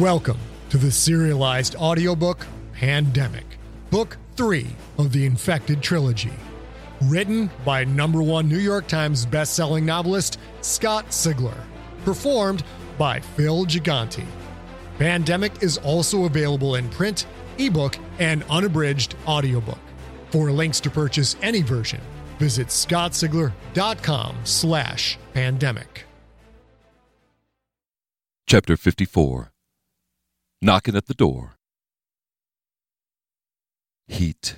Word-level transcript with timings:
Welcome 0.00 0.38
to 0.70 0.78
the 0.78 0.90
serialized 0.90 1.76
audiobook 1.76 2.46
Pandemic, 2.72 3.44
Book 3.90 4.16
3 4.34 4.66
of 4.96 5.12
the 5.12 5.26
Infected 5.26 5.82
Trilogy. 5.82 6.32
Written 7.02 7.50
by 7.66 7.84
number 7.84 8.22
one 8.22 8.48
New 8.48 8.56
York 8.60 8.86
Times 8.86 9.26
bestselling 9.26 9.82
novelist 9.82 10.38
Scott 10.62 11.08
Sigler. 11.08 11.66
Performed 12.06 12.64
by 12.96 13.20
Phil 13.20 13.66
Gigante. 13.66 14.24
Pandemic 14.96 15.62
is 15.62 15.76
also 15.76 16.24
available 16.24 16.76
in 16.76 16.88
print, 16.88 17.26
ebook, 17.58 17.98
and 18.18 18.42
unabridged 18.44 19.16
audiobook. 19.26 19.84
For 20.30 20.50
links 20.50 20.80
to 20.80 20.88
purchase 20.88 21.36
any 21.42 21.60
version, 21.60 22.00
visit 22.38 22.68
scottsigler.com 22.68 24.36
slash 24.44 25.18
pandemic. 25.34 26.06
Chapter 28.46 28.78
54 28.78 29.49
Knocking 30.62 30.94
at 30.94 31.06
the 31.06 31.14
Door. 31.14 31.54
Heat. 34.06 34.56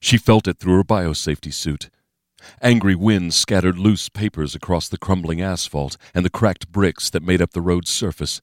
She 0.00 0.18
felt 0.18 0.46
it 0.46 0.58
through 0.58 0.76
her 0.76 0.84
biosafety 0.84 1.50
suit. 1.50 1.88
Angry 2.60 2.94
winds 2.94 3.34
scattered 3.34 3.78
loose 3.78 4.10
papers 4.10 4.54
across 4.54 4.86
the 4.86 4.98
crumbling 4.98 5.40
asphalt 5.40 5.96
and 6.14 6.26
the 6.26 6.30
cracked 6.30 6.70
bricks 6.70 7.08
that 7.08 7.22
made 7.22 7.40
up 7.40 7.52
the 7.52 7.62
road's 7.62 7.90
surface. 7.90 8.42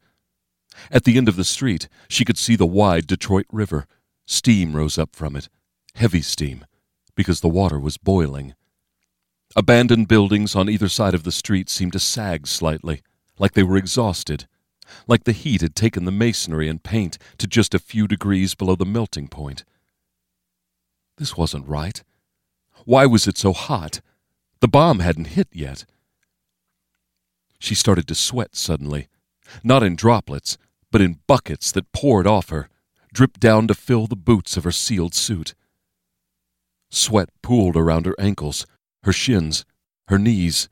At 0.90 1.04
the 1.04 1.18
end 1.18 1.30
of 1.30 1.36
the 1.36 1.44
street, 1.44 1.88
she 2.10 2.26
could 2.26 2.38
see 2.38 2.56
the 2.56 2.66
wide 2.66 3.06
Detroit 3.06 3.46
River. 3.52 3.86
Steam 4.26 4.76
rose 4.76 4.98
up 4.98 5.16
from 5.16 5.36
it, 5.36 5.50
heavy 5.94 6.24
steam, 6.24 6.66
because 7.14 7.42
the 7.42 7.48
water 7.48 7.80
was 7.80 7.98
boiling. 7.98 8.56
Abandoned 9.56 10.08
buildings 10.08 10.56
on 10.56 10.68
either 10.68 10.90
side 10.90 11.14
of 11.14 11.24
the 11.24 11.32
street 11.32 11.70
seemed 11.70 11.94
to 11.94 12.00
sag 12.00 12.48
slightly, 12.48 13.04
like 13.38 13.54
they 13.54 13.62
were 13.62 13.78
exhausted, 13.78 14.48
like 15.08 15.24
the 15.24 15.32
heat 15.32 15.62
had 15.62 15.76
taken 15.76 16.06
the 16.06 16.12
masonry 16.12 16.68
and 16.68 16.84
paint 16.84 17.18
to 17.38 17.48
just 17.48 17.74
a 17.74 17.80
few 17.80 18.08
degrees 18.08 18.56
below 18.56 18.76
the 18.76 18.86
melting 18.86 19.28
point. 19.28 19.64
This 21.18 21.38
wasn't 21.38 21.68
right. 21.68 22.04
Why 22.86 23.06
was 23.06 23.28
it 23.28 23.38
so 23.38 23.54
hot? 23.54 24.02
The 24.60 24.68
bomb 24.68 25.00
hadn't 25.00 25.28
hit 25.28 25.48
yet. 25.52 25.86
She 27.60 27.76
started 27.76 28.08
to 28.08 28.16
sweat 28.16 28.56
suddenly, 28.56 29.08
not 29.64 29.84
in 29.84 29.96
droplets, 29.96 30.58
but 30.92 31.02
in 31.02 31.20
buckets 31.28 31.72
that 31.72 31.92
poured 31.92 32.28
off 32.28 32.50
her, 32.50 32.70
dripped 33.14 33.40
down 33.40 33.68
to 33.68 33.74
fill 33.74 34.08
the 34.08 34.16
boots 34.16 34.58
of 34.58 34.64
her 34.66 34.72
sealed 34.72 35.16
suit. 35.16 35.56
Sweat 36.90 37.30
pooled 37.42 37.76
around 37.76 38.06
her 38.06 38.16
ankles, 38.20 38.66
her 39.04 39.14
shins, 39.14 39.66
her 40.08 40.20
knees. 40.20 40.70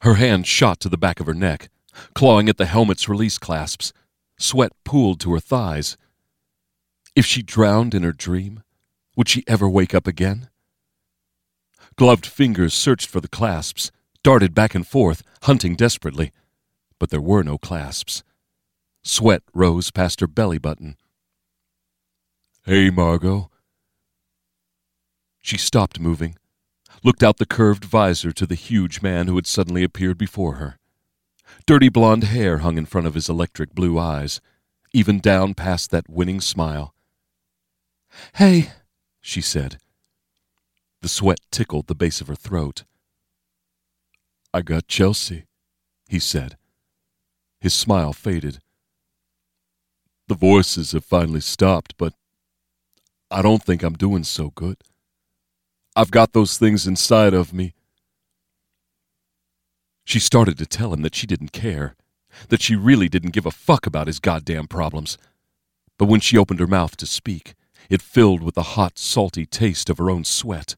Her 0.00 0.14
hand 0.14 0.46
shot 0.46 0.80
to 0.80 0.88
the 0.88 0.98
back 0.98 1.20
of 1.20 1.26
her 1.26 1.34
neck, 1.34 1.68
clawing 2.14 2.48
at 2.48 2.56
the 2.56 2.66
helmet's 2.66 3.08
release 3.08 3.38
clasps. 3.38 3.92
Sweat 4.38 4.72
pooled 4.84 5.20
to 5.20 5.32
her 5.32 5.40
thighs. 5.40 5.96
If 7.14 7.26
she 7.26 7.42
drowned 7.42 7.94
in 7.94 8.02
her 8.02 8.12
dream, 8.12 8.62
would 9.16 9.28
she 9.28 9.44
ever 9.46 9.68
wake 9.68 9.94
up 9.94 10.06
again? 10.06 10.48
Gloved 11.96 12.24
fingers 12.24 12.72
searched 12.72 13.08
for 13.08 13.20
the 13.20 13.28
clasps, 13.28 13.90
darted 14.22 14.54
back 14.54 14.74
and 14.74 14.86
forth, 14.86 15.22
hunting 15.42 15.74
desperately, 15.74 16.32
but 16.98 17.10
there 17.10 17.20
were 17.20 17.42
no 17.42 17.58
clasps. 17.58 18.22
Sweat 19.02 19.42
rose 19.52 19.90
past 19.90 20.20
her 20.20 20.26
belly 20.26 20.58
button. 20.58 20.96
Hey, 22.64 22.90
Margot. 22.90 23.50
She 25.40 25.56
stopped 25.56 25.98
moving, 25.98 26.36
looked 27.02 27.22
out 27.22 27.38
the 27.38 27.46
curved 27.46 27.84
visor 27.84 28.32
to 28.32 28.46
the 28.46 28.54
huge 28.54 29.02
man 29.02 29.26
who 29.26 29.36
had 29.36 29.46
suddenly 29.46 29.82
appeared 29.82 30.18
before 30.18 30.54
her. 30.56 30.79
Dirty 31.66 31.88
blonde 31.88 32.24
hair 32.24 32.58
hung 32.58 32.78
in 32.78 32.86
front 32.86 33.06
of 33.06 33.14
his 33.14 33.28
electric 33.28 33.74
blue 33.74 33.98
eyes, 33.98 34.40
even 34.92 35.18
down 35.18 35.54
past 35.54 35.90
that 35.90 36.08
winning 36.08 36.40
smile. 36.40 36.94
Hey, 38.34 38.72
she 39.20 39.40
said. 39.40 39.78
The 41.02 41.08
sweat 41.08 41.38
tickled 41.50 41.86
the 41.86 41.94
base 41.94 42.20
of 42.20 42.28
her 42.28 42.34
throat. 42.34 42.84
I 44.52 44.62
got 44.62 44.88
Chelsea, 44.88 45.44
he 46.08 46.18
said. 46.18 46.56
His 47.60 47.72
smile 47.72 48.12
faded. 48.12 48.58
The 50.28 50.34
voices 50.34 50.92
have 50.92 51.04
finally 51.04 51.40
stopped, 51.40 51.94
but 51.96 52.14
I 53.30 53.42
don't 53.42 53.62
think 53.62 53.82
I'm 53.82 53.94
doing 53.94 54.24
so 54.24 54.50
good. 54.50 54.76
I've 55.94 56.10
got 56.10 56.32
those 56.32 56.58
things 56.58 56.86
inside 56.86 57.34
of 57.34 57.52
me. 57.52 57.74
She 60.10 60.18
started 60.18 60.58
to 60.58 60.66
tell 60.66 60.92
him 60.92 61.02
that 61.02 61.14
she 61.14 61.28
didn't 61.28 61.52
care, 61.52 61.94
that 62.48 62.60
she 62.60 62.74
really 62.74 63.08
didn't 63.08 63.30
give 63.30 63.46
a 63.46 63.52
fuck 63.52 63.86
about 63.86 64.08
his 64.08 64.18
goddamn 64.18 64.66
problems. 64.66 65.16
But 65.98 66.06
when 66.06 66.18
she 66.18 66.36
opened 66.36 66.58
her 66.58 66.66
mouth 66.66 66.96
to 66.96 67.06
speak, 67.06 67.54
it 67.88 68.02
filled 68.02 68.42
with 68.42 68.56
the 68.56 68.74
hot, 68.74 68.98
salty 68.98 69.46
taste 69.46 69.88
of 69.88 69.98
her 69.98 70.10
own 70.10 70.24
sweat. 70.24 70.74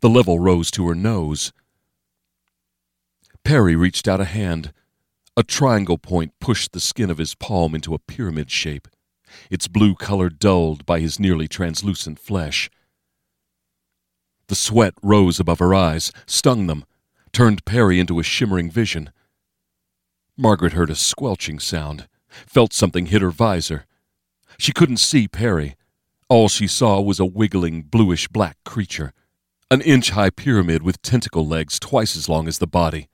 The 0.00 0.08
level 0.08 0.38
rose 0.38 0.70
to 0.70 0.88
her 0.88 0.94
nose. 0.94 1.52
Perry 3.44 3.76
reached 3.76 4.08
out 4.08 4.22
a 4.22 4.24
hand. 4.24 4.72
A 5.36 5.42
triangle 5.42 5.98
point 5.98 6.32
pushed 6.40 6.72
the 6.72 6.80
skin 6.80 7.10
of 7.10 7.18
his 7.18 7.34
palm 7.34 7.74
into 7.74 7.92
a 7.92 7.98
pyramid 7.98 8.50
shape, 8.50 8.88
its 9.50 9.68
blue 9.68 9.94
color 9.94 10.30
dulled 10.30 10.86
by 10.86 11.00
his 11.00 11.20
nearly 11.20 11.48
translucent 11.48 12.18
flesh. 12.18 12.70
The 14.46 14.54
sweat 14.54 14.94
rose 15.02 15.38
above 15.38 15.58
her 15.58 15.74
eyes, 15.74 16.12
stung 16.24 16.66
them, 16.66 16.86
turned 17.36 17.66
Perry 17.66 18.00
into 18.00 18.18
a 18.18 18.22
shimmering 18.22 18.70
vision. 18.70 19.12
Margaret 20.38 20.72
heard 20.72 20.88
a 20.88 20.94
squelching 20.94 21.58
sound, 21.58 22.08
felt 22.30 22.72
something 22.72 23.04
hit 23.04 23.20
her 23.20 23.30
visor. 23.30 23.84
She 24.56 24.72
couldn't 24.72 24.96
see 24.96 25.28
Perry. 25.28 25.76
All 26.30 26.48
she 26.48 26.66
saw 26.66 26.98
was 26.98 27.20
a 27.20 27.26
wiggling, 27.26 27.82
bluish 27.82 28.26
black 28.28 28.56
creature, 28.64 29.12
an 29.70 29.82
inch 29.82 30.12
high 30.12 30.30
pyramid 30.30 30.82
with 30.82 31.02
tentacle 31.02 31.46
legs 31.46 31.78
twice 31.78 32.16
as 32.16 32.26
long 32.26 32.48
as 32.48 32.56
the 32.56 32.66
body, 32.66 33.06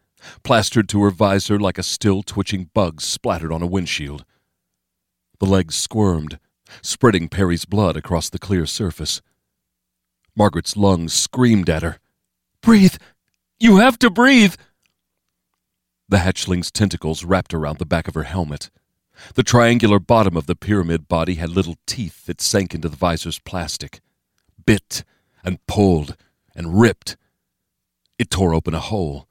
plastered 0.45 0.89
to 0.91 1.03
her 1.03 1.11
visor 1.11 1.59
like 1.59 1.77
a 1.77 1.83
still 1.83 2.23
twitching 2.23 2.71
bug 2.75 3.01
splattered 3.01 3.51
on 3.51 3.61
a 3.61 3.67
windshield. 3.67 4.25
The 5.41 5.47
legs 5.47 5.75
squirmed, 5.75 6.39
spreading 6.81 7.29
Perry's 7.29 7.65
blood 7.65 7.97
across 7.97 8.31
the 8.31 8.39
clear 8.39 8.67
surface. 8.67 9.21
Margaret's 10.37 10.77
lungs 10.77 11.13
screamed 11.13 11.69
at 11.69 11.83
her. 11.83 11.99
Breathe! 12.61 12.95
You 13.63 13.77
have 13.77 13.97
to 14.01 14.11
breathe! 14.11 14.57
The 16.09 16.19
hatchling's 16.19 16.73
tentacles 16.73 17.23
wrapped 17.23 17.55
around 17.55 17.79
the 17.79 17.87
back 17.87 18.09
of 18.09 18.15
her 18.15 18.25
helmet. 18.25 18.71
The 19.37 19.45
triangular 19.45 20.01
bottom 20.01 20.37
of 20.37 20.47
the 20.47 20.57
pyramid 20.57 21.07
body 21.07 21.37
had 21.37 21.51
little 21.51 21.77
teeth 21.87 22.27
that 22.27 22.41
sank 22.41 22.75
into 22.75 22.89
the 22.89 22.97
visor's 22.97 23.39
plastic, 23.39 24.01
bit 24.67 25.05
and 25.45 25.65
pulled 25.69 26.17
and 26.57 26.81
ripped. 26.81 27.17
It 28.19 28.31
tore 28.31 28.53
open 28.53 28.75
a 28.75 28.81
hole. 28.81 29.29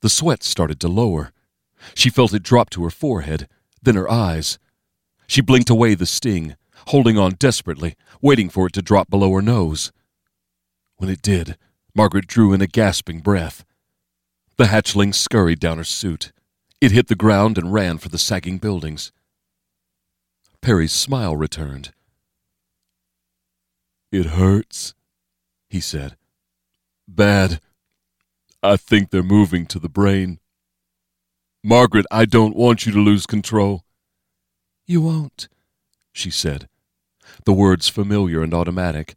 The 0.00 0.10
sweat 0.10 0.42
started 0.42 0.78
to 0.80 0.88
lower. 0.88 1.32
She 1.94 2.10
felt 2.10 2.34
it 2.34 2.42
drop 2.42 2.68
to 2.70 2.84
her 2.84 2.90
forehead, 2.90 3.48
then 3.82 3.94
her 3.94 4.10
eyes. 4.10 4.58
She 5.26 5.40
blinked 5.40 5.70
away 5.70 5.94
the 5.94 6.04
sting, 6.04 6.56
holding 6.88 7.16
on 7.16 7.36
desperately, 7.38 7.96
waiting 8.20 8.50
for 8.50 8.66
it 8.66 8.74
to 8.74 8.82
drop 8.82 9.08
below 9.08 9.32
her 9.32 9.40
nose. 9.40 9.92
When 10.98 11.08
it 11.08 11.22
did, 11.22 11.56
Margaret 11.96 12.26
drew 12.26 12.52
in 12.52 12.60
a 12.60 12.66
gasping 12.66 13.20
breath. 13.20 13.64
The 14.58 14.64
hatchling 14.64 15.14
scurried 15.14 15.58
down 15.58 15.78
her 15.78 15.84
suit. 15.84 16.30
It 16.78 16.92
hit 16.92 17.08
the 17.08 17.14
ground 17.14 17.56
and 17.56 17.72
ran 17.72 17.96
for 17.96 18.10
the 18.10 18.18
sagging 18.18 18.58
buildings. 18.58 19.12
Perry's 20.60 20.92
smile 20.92 21.34
returned. 21.34 21.92
It 24.12 24.26
hurts, 24.26 24.92
he 25.70 25.80
said. 25.80 26.18
Bad. 27.08 27.62
I 28.62 28.76
think 28.76 29.08
they're 29.08 29.22
moving 29.22 29.64
to 29.64 29.78
the 29.78 29.88
brain. 29.88 30.38
Margaret, 31.64 32.04
I 32.10 32.26
don't 32.26 32.54
want 32.54 32.84
you 32.84 32.92
to 32.92 32.98
lose 32.98 33.24
control. 33.24 33.84
You 34.86 35.00
won't, 35.00 35.48
she 36.12 36.30
said, 36.30 36.68
the 37.46 37.54
words 37.54 37.88
familiar 37.88 38.42
and 38.42 38.52
automatic, 38.52 39.14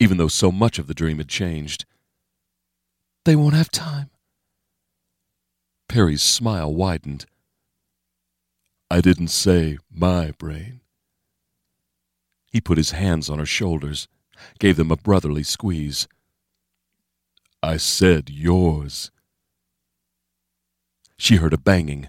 even 0.00 0.16
though 0.16 0.28
so 0.28 0.50
much 0.50 0.78
of 0.78 0.86
the 0.86 0.94
dream 0.94 1.18
had 1.18 1.28
changed. 1.28 1.84
They 3.24 3.36
won't 3.36 3.54
have 3.54 3.70
time. 3.70 4.10
Perry's 5.88 6.22
smile 6.22 6.74
widened. 6.74 7.26
I 8.90 9.00
didn't 9.00 9.28
say 9.28 9.78
my 9.90 10.32
brain. 10.38 10.80
He 12.50 12.60
put 12.60 12.78
his 12.78 12.90
hands 12.90 13.30
on 13.30 13.38
her 13.38 13.46
shoulders, 13.46 14.08
gave 14.58 14.76
them 14.76 14.90
a 14.90 14.96
brotherly 14.96 15.42
squeeze. 15.42 16.08
I 17.62 17.76
said 17.76 18.28
yours. 18.28 19.10
She 21.16 21.36
heard 21.36 21.52
a 21.52 21.58
banging. 21.58 22.08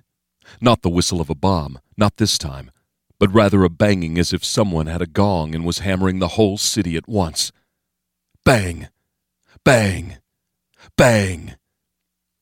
Not 0.60 0.82
the 0.82 0.90
whistle 0.90 1.22
of 1.22 1.30
a 1.30 1.36
bomb, 1.36 1.80
not 1.96 2.18
this 2.18 2.38
time, 2.38 2.72
but 3.20 3.34
rather 3.34 3.64
a 3.64 3.70
banging 3.70 4.18
as 4.18 4.34
if 4.34 4.44
someone 4.44 4.88
had 4.88 5.02
a 5.02 5.08
gong 5.08 5.54
and 5.54 5.66
was 5.66 5.80
hammering 5.80 6.20
the 6.20 6.30
whole 6.30 6.58
city 6.58 6.98
at 6.98 7.08
once. 7.08 7.52
Bang! 8.44 8.90
Bang! 9.64 10.18
Bang! 10.98 11.56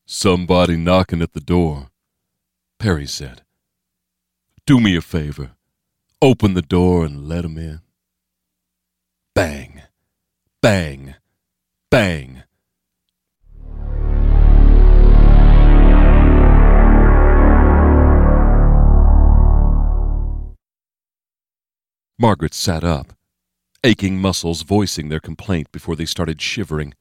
Somebody 0.06 0.76
knocking 0.76 1.22
at 1.22 1.32
the 1.32 1.40
door, 1.40 1.88
Perry 2.78 3.06
said. 3.06 3.42
Do 4.66 4.78
me 4.78 4.96
a 4.96 5.00
favor. 5.00 5.52
Open 6.20 6.54
the 6.54 6.62
door 6.62 7.04
and 7.04 7.28
let 7.28 7.44
him 7.44 7.58
in. 7.58 7.80
Bang. 9.34 9.82
Bang. 10.60 11.14
Bang. 11.90 12.42
Margaret 22.18 22.54
sat 22.54 22.84
up, 22.84 23.14
aching 23.82 24.16
muscles 24.16 24.62
voicing 24.62 25.08
their 25.08 25.18
complaint 25.18 25.72
before 25.72 25.96
they 25.96 26.04
started 26.04 26.40
shivering, 26.40 26.94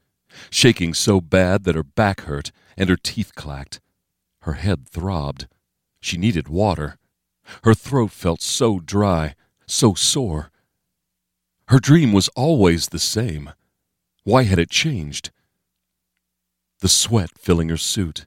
shaking 0.49 0.93
so 0.93 1.21
bad 1.21 1.63
that 1.63 1.75
her 1.75 1.83
back 1.83 2.21
hurt 2.21 2.51
and 2.77 2.89
her 2.89 2.97
teeth 2.97 3.33
clacked. 3.35 3.79
Her 4.41 4.53
head 4.53 4.87
throbbed. 4.89 5.47
She 5.99 6.17
needed 6.17 6.47
water. 6.47 6.97
Her 7.63 7.73
throat 7.73 8.11
felt 8.11 8.41
so 8.41 8.79
dry, 8.79 9.35
so 9.67 9.93
sore. 9.93 10.51
Her 11.67 11.79
dream 11.79 12.11
was 12.11 12.27
always 12.29 12.87
the 12.87 12.99
same. 12.99 13.51
Why 14.23 14.43
had 14.43 14.59
it 14.59 14.69
changed? 14.69 15.31
The 16.79 16.89
sweat 16.89 17.31
filling 17.37 17.69
her 17.69 17.77
suit, 17.77 18.25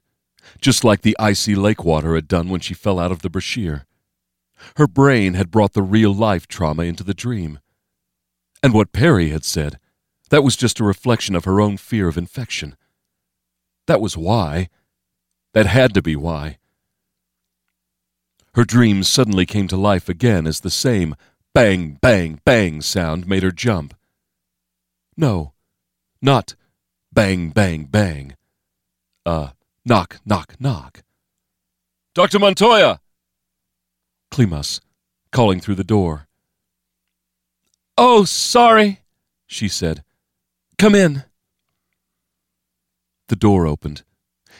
just 0.61 0.83
like 0.83 1.01
the 1.01 1.15
icy 1.19 1.55
lake 1.55 1.83
water 1.83 2.15
had 2.15 2.27
done 2.27 2.49
when 2.49 2.61
she 2.61 2.73
fell 2.73 2.99
out 2.99 3.11
of 3.11 3.21
the 3.21 3.29
Brashear. 3.29 3.85
Her 4.77 4.87
brain 4.87 5.33
had 5.33 5.51
brought 5.51 5.73
the 5.73 5.83
real 5.83 6.13
life 6.13 6.47
trauma 6.47 6.83
into 6.83 7.03
the 7.03 7.13
dream. 7.13 7.59
And 8.63 8.73
what 8.73 8.93
Perry 8.93 9.29
had 9.29 9.43
said, 9.43 9.79
that 10.29 10.43
was 10.43 10.55
just 10.55 10.79
a 10.79 10.83
reflection 10.83 11.35
of 11.35 11.45
her 11.45 11.61
own 11.61 11.77
fear 11.77 12.07
of 12.07 12.17
infection. 12.17 12.75
That 13.87 14.01
was 14.01 14.17
why. 14.17 14.69
That 15.53 15.67
had 15.67 15.93
to 15.93 16.01
be 16.01 16.15
why. 16.15 16.57
Her 18.55 18.63
dreams 18.63 19.07
suddenly 19.07 19.45
came 19.45 19.67
to 19.67 19.77
life 19.77 20.09
again 20.09 20.47
as 20.47 20.61
the 20.61 20.71
same 20.71 21.15
bang, 21.53 21.97
bang, 22.01 22.39
bang 22.45 22.81
sound 22.81 23.27
made 23.27 23.43
her 23.43 23.51
jump. 23.51 23.93
No, 25.17 25.53
not 26.21 26.55
bang, 27.11 27.49
bang, 27.49 27.85
bang. 27.85 28.35
Uh, 29.25 29.49
knock, 29.85 30.19
knock, 30.25 30.55
knock. 30.59 31.03
Dr. 32.13 32.39
Montoya! 32.39 33.01
Klimas, 34.31 34.79
calling 35.31 35.59
through 35.59 35.75
the 35.75 35.83
door. 35.83 36.27
Oh, 37.97 38.23
sorry, 38.23 39.01
she 39.47 39.67
said. 39.67 40.04
Come 40.77 40.95
in. 40.95 41.23
The 43.27 43.35
door 43.35 43.65
opened. 43.65 44.03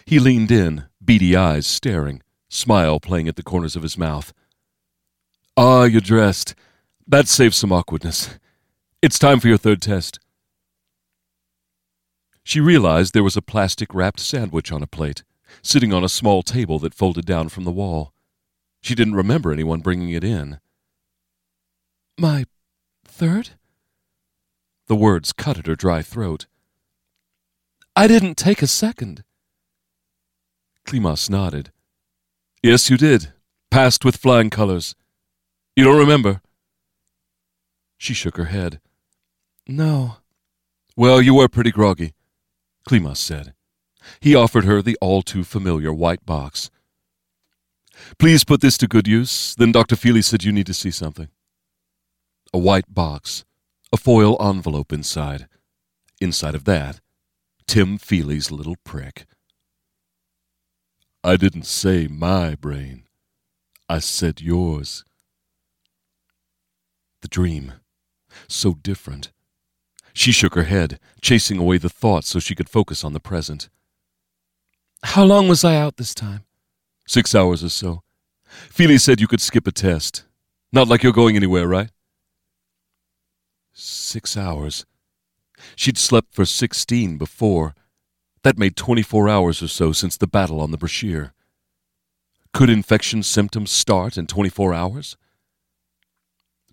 He 0.05 0.19
leaned 0.19 0.51
in, 0.51 0.85
beady 1.03 1.35
eyes 1.35 1.67
staring, 1.67 2.21
smile 2.49 2.99
playing 2.99 3.27
at 3.27 3.35
the 3.35 3.43
corners 3.43 3.75
of 3.75 3.83
his 3.83 3.97
mouth. 3.97 4.33
Ah, 5.57 5.83
you're 5.83 6.01
dressed. 6.01 6.55
That 7.07 7.27
saves 7.27 7.57
some 7.57 7.71
awkwardness. 7.71 8.37
It's 9.01 9.19
time 9.19 9.39
for 9.39 9.47
your 9.47 9.57
third 9.57 9.81
test. 9.81 10.19
She 12.43 12.59
realized 12.59 13.13
there 13.13 13.23
was 13.23 13.37
a 13.37 13.41
plastic 13.41 13.93
wrapped 13.93 14.19
sandwich 14.19 14.71
on 14.71 14.83
a 14.83 14.87
plate, 14.87 15.23
sitting 15.61 15.93
on 15.93 16.03
a 16.03 16.09
small 16.09 16.43
table 16.43 16.79
that 16.79 16.93
folded 16.93 17.25
down 17.25 17.49
from 17.49 17.63
the 17.63 17.71
wall. 17.71 18.13
She 18.81 18.95
didn't 18.95 19.15
remember 19.15 19.51
anyone 19.51 19.81
bringing 19.81 20.09
it 20.11 20.23
in. 20.23 20.59
My 22.17 22.45
third? 23.03 23.51
The 24.87 24.95
words 24.95 25.33
cut 25.33 25.57
at 25.57 25.67
her 25.67 25.75
dry 25.75 26.01
throat. 26.01 26.45
I 27.95 28.07
didn't 28.07 28.35
take 28.35 28.61
a 28.61 28.67
second. 28.67 29.23
Klimas 30.85 31.29
nodded. 31.29 31.71
Yes, 32.61 32.89
you 32.89 32.97
did. 32.97 33.33
Passed 33.71 34.05
with 34.05 34.17
flying 34.17 34.49
colors. 34.49 34.95
You 35.75 35.83
don't 35.83 35.97
remember? 35.97 36.41
She 37.97 38.13
shook 38.13 38.37
her 38.37 38.45
head. 38.45 38.79
No. 39.67 40.17
Well, 40.95 41.21
you 41.21 41.33
were 41.33 41.49
pretty 41.49 41.71
groggy, 41.71 42.13
Klimas 42.87 43.17
said. 43.17 43.53
He 44.19 44.35
offered 44.35 44.65
her 44.65 44.81
the 44.81 44.97
all 45.01 45.21
too 45.21 45.43
familiar 45.43 45.91
white 45.91 46.25
box. 46.25 46.69
Please 48.19 48.43
put 48.43 48.61
this 48.61 48.77
to 48.77 48.87
good 48.87 49.07
use. 49.07 49.55
Then 49.55 49.71
Dr. 49.71 49.95
Feely 49.95 50.21
said 50.21 50.43
you 50.43 50.51
need 50.51 50.67
to 50.67 50.73
see 50.73 50.91
something. 50.91 51.29
A 52.53 52.57
white 52.57 52.93
box, 52.93 53.45
a 53.95 53.97
foil 53.97 54.35
envelope 54.41 54.91
inside. 54.91 55.47
Inside 56.19 56.53
of 56.53 56.65
that, 56.65 56.99
Tim 57.65 57.97
Feely's 57.97 58.51
little 58.51 58.75
prick. 58.83 59.25
I 61.23 61.37
didn't 61.37 61.65
say 61.65 62.07
my 62.07 62.55
brain. 62.55 63.05
I 63.87 63.99
said 63.99 64.41
yours. 64.41 65.05
The 67.21 67.29
dream. 67.29 67.71
So 68.49 68.73
different. 68.73 69.31
She 70.13 70.33
shook 70.33 70.55
her 70.55 70.63
head, 70.63 70.99
chasing 71.21 71.57
away 71.57 71.77
the 71.77 71.87
thoughts 71.87 72.27
so 72.27 72.39
she 72.39 72.53
could 72.53 72.67
focus 72.67 73.01
on 73.05 73.13
the 73.13 73.21
present. 73.21 73.69
How 75.03 75.23
long 75.23 75.47
was 75.47 75.63
I 75.63 75.77
out 75.77 75.95
this 75.95 76.13
time? 76.13 76.43
Six 77.07 77.33
hours 77.33 77.63
or 77.63 77.69
so. 77.69 78.03
Feely 78.45 78.97
said 78.97 79.21
you 79.21 79.27
could 79.27 79.39
skip 79.39 79.67
a 79.67 79.71
test. 79.71 80.25
Not 80.73 80.89
like 80.89 81.01
you're 81.01 81.13
going 81.13 81.37
anywhere, 81.37 81.65
right? 81.65 81.91
Six 83.77 84.37
hours. 84.37 84.85
She'd 85.75 85.97
slept 85.97 86.33
for 86.33 86.45
sixteen 86.45 87.17
before. 87.17 87.75
That 88.43 88.57
made 88.57 88.77
twenty-four 88.77 89.27
hours 89.27 89.61
or 89.61 89.67
so 89.67 89.91
since 89.91 90.15
the 90.15 90.27
battle 90.27 90.61
on 90.61 90.71
the 90.71 90.77
Brashear. 90.77 91.33
Could 92.53 92.69
infection 92.69 93.21
symptoms 93.21 93.71
start 93.71 94.17
in 94.17 94.27
twenty-four 94.27 94.73
hours? 94.73 95.17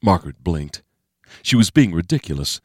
Margaret 0.00 0.44
blinked. 0.44 0.84
She 1.42 1.56
was 1.56 1.70
being 1.70 1.92
ridiculous. 1.92 2.60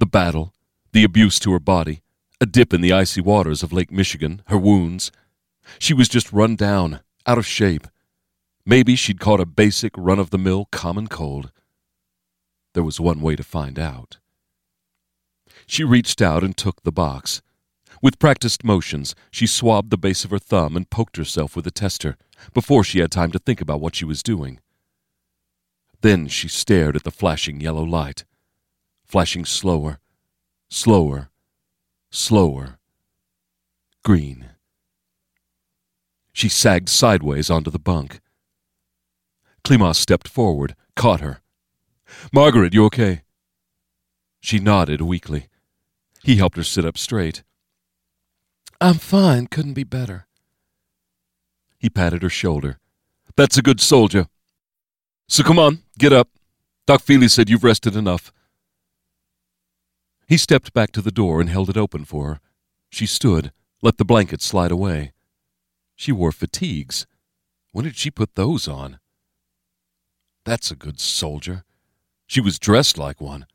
The 0.00 0.06
battle, 0.06 0.52
the 0.92 1.04
abuse 1.04 1.38
to 1.40 1.52
her 1.52 1.60
body, 1.60 2.02
a 2.40 2.46
dip 2.46 2.74
in 2.74 2.80
the 2.80 2.92
icy 2.92 3.20
waters 3.20 3.62
of 3.62 3.72
Lake 3.72 3.92
Michigan, 3.92 4.42
her 4.46 4.58
wounds, 4.58 5.12
she 5.78 5.94
was 5.94 6.08
just 6.08 6.32
run 6.32 6.56
down, 6.56 6.98
out 7.26 7.38
of 7.38 7.46
shape. 7.46 7.86
Maybe 8.66 8.96
she'd 8.96 9.20
caught 9.20 9.38
a 9.38 9.46
basic 9.46 9.92
run 9.96 10.18
of 10.18 10.30
the 10.30 10.38
mill 10.38 10.66
common 10.72 11.06
cold. 11.06 11.52
There 12.78 12.84
was 12.84 13.00
one 13.00 13.20
way 13.20 13.34
to 13.34 13.42
find 13.42 13.76
out. 13.76 14.18
She 15.66 15.82
reached 15.82 16.22
out 16.22 16.44
and 16.44 16.56
took 16.56 16.84
the 16.84 16.92
box. 16.92 17.42
With 18.00 18.20
practiced 18.20 18.62
motions, 18.62 19.16
she 19.32 19.48
swabbed 19.48 19.90
the 19.90 19.98
base 19.98 20.24
of 20.24 20.30
her 20.30 20.38
thumb 20.38 20.76
and 20.76 20.88
poked 20.88 21.16
herself 21.16 21.56
with 21.56 21.66
a 21.66 21.72
tester 21.72 22.16
before 22.54 22.84
she 22.84 23.00
had 23.00 23.10
time 23.10 23.32
to 23.32 23.40
think 23.40 23.60
about 23.60 23.80
what 23.80 23.96
she 23.96 24.04
was 24.04 24.22
doing. 24.22 24.60
Then 26.02 26.28
she 26.28 26.46
stared 26.46 26.94
at 26.94 27.02
the 27.02 27.10
flashing 27.10 27.60
yellow 27.60 27.82
light, 27.82 28.24
flashing 29.04 29.44
slower, 29.44 29.98
slower, 30.68 31.30
slower. 32.12 32.78
Green. 34.04 34.50
She 36.32 36.48
sagged 36.48 36.90
sideways 36.90 37.50
onto 37.50 37.72
the 37.72 37.80
bunk. 37.80 38.20
Klimas 39.64 39.96
stepped 39.96 40.28
forward, 40.28 40.76
caught 40.94 41.18
her. 41.18 41.42
Margaret, 42.32 42.74
you 42.74 42.84
okay? 42.86 43.22
She 44.40 44.58
nodded 44.58 45.00
weakly. 45.00 45.48
He 46.22 46.36
helped 46.36 46.56
her 46.56 46.64
sit 46.64 46.84
up 46.84 46.98
straight. 46.98 47.42
I'm 48.80 48.94
fine. 48.94 49.46
Couldn't 49.46 49.74
be 49.74 49.84
better. 49.84 50.26
He 51.78 51.90
patted 51.90 52.22
her 52.22 52.28
shoulder. 52.28 52.78
That's 53.36 53.56
a 53.56 53.62
good 53.62 53.80
soldier. 53.80 54.26
So 55.28 55.42
come 55.42 55.58
on, 55.58 55.82
get 55.98 56.12
up. 56.12 56.28
Doc 56.86 57.02
Feely 57.02 57.28
said 57.28 57.48
you've 57.48 57.64
rested 57.64 57.94
enough. 57.94 58.32
He 60.26 60.36
stepped 60.36 60.72
back 60.72 60.90
to 60.92 61.02
the 61.02 61.10
door 61.12 61.40
and 61.40 61.48
held 61.48 61.70
it 61.70 61.76
open 61.76 62.04
for 62.04 62.28
her. 62.28 62.40
She 62.90 63.06
stood, 63.06 63.52
let 63.82 63.98
the 63.98 64.04
blanket 64.04 64.42
slide 64.42 64.70
away. 64.70 65.12
She 65.94 66.12
wore 66.12 66.32
fatigues. 66.32 67.06
When 67.72 67.84
did 67.84 67.96
she 67.96 68.10
put 68.10 68.34
those 68.34 68.66
on? 68.66 68.98
That's 70.44 70.70
a 70.70 70.76
good 70.76 70.98
soldier. 70.98 71.64
She 72.28 72.42
was 72.42 72.58
dressed 72.58 72.98
like 72.98 73.22
one. 73.22 73.46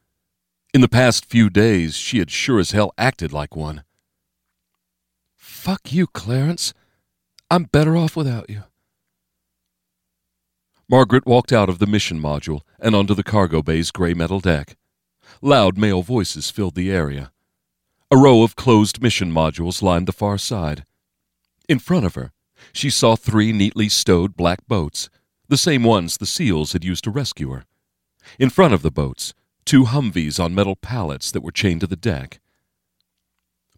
In 0.74 0.82
the 0.82 0.90
past 0.90 1.28
few 1.28 1.52
days, 1.52 1.96
she 1.96 2.18
had 2.18 2.32
sure 2.32 2.60
as 2.60 2.72
hell 2.72 2.92
acted 2.98 3.32
like 3.32 3.56
one. 3.56 3.84
Fuck 5.36 5.94
you, 5.94 6.08
Clarence. 6.08 6.74
I'm 7.52 7.66
better 7.66 7.96
off 7.96 8.16
without 8.16 8.50
you. 8.50 8.64
Margaret 10.90 11.28
walked 11.28 11.54
out 11.54 11.70
of 11.70 11.78
the 11.78 11.86
mission 11.86 12.20
module 12.20 12.62
and 12.80 12.96
onto 12.96 13.14
the 13.14 13.24
cargo 13.24 13.62
bay's 13.62 13.92
gray 13.92 14.16
metal 14.16 14.40
deck. 14.40 14.76
Loud 15.40 15.78
male 15.78 16.02
voices 16.02 16.50
filled 16.50 16.74
the 16.74 16.92
area. 16.92 17.32
A 18.10 18.18
row 18.18 18.42
of 18.42 18.56
closed 18.56 19.04
mission 19.04 19.32
modules 19.32 19.84
lined 19.84 20.08
the 20.08 20.12
far 20.12 20.40
side. 20.40 20.84
In 21.70 21.78
front 21.78 22.08
of 22.08 22.16
her, 22.16 22.32
she 22.74 22.90
saw 22.90 23.16
three 23.16 23.52
neatly 23.52 23.88
stowed 23.88 24.36
black 24.36 24.66
boats, 24.68 25.12
the 25.48 25.58
same 25.58 25.84
ones 25.84 26.18
the 26.18 26.26
SEALs 26.26 26.74
had 26.74 26.84
used 26.84 27.04
to 27.04 27.12
rescue 27.12 27.52
her. 27.52 27.66
In 28.40 28.50
front 28.50 28.74
of 28.74 28.82
the 28.82 28.92
boats, 28.92 29.34
two 29.66 29.84
Humvees 29.86 30.44
on 30.44 30.56
metal 30.56 30.76
pallets 30.76 31.32
that 31.32 31.44
were 31.44 31.52
chained 31.52 31.82
to 31.82 31.88
the 31.88 31.96
deck. 31.96 32.40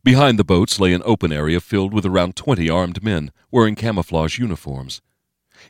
Behind 0.04 0.38
the 0.38 0.44
boats 0.44 0.80
lay 0.80 0.94
an 0.94 1.02
open 1.06 1.32
area 1.32 1.60
filled 1.60 1.94
with 1.94 2.06
around 2.06 2.36
twenty 2.36 2.70
armed 2.70 3.04
men 3.04 3.32
wearing 3.52 3.76
camouflage 3.76 4.38
uniforms. 4.38 5.02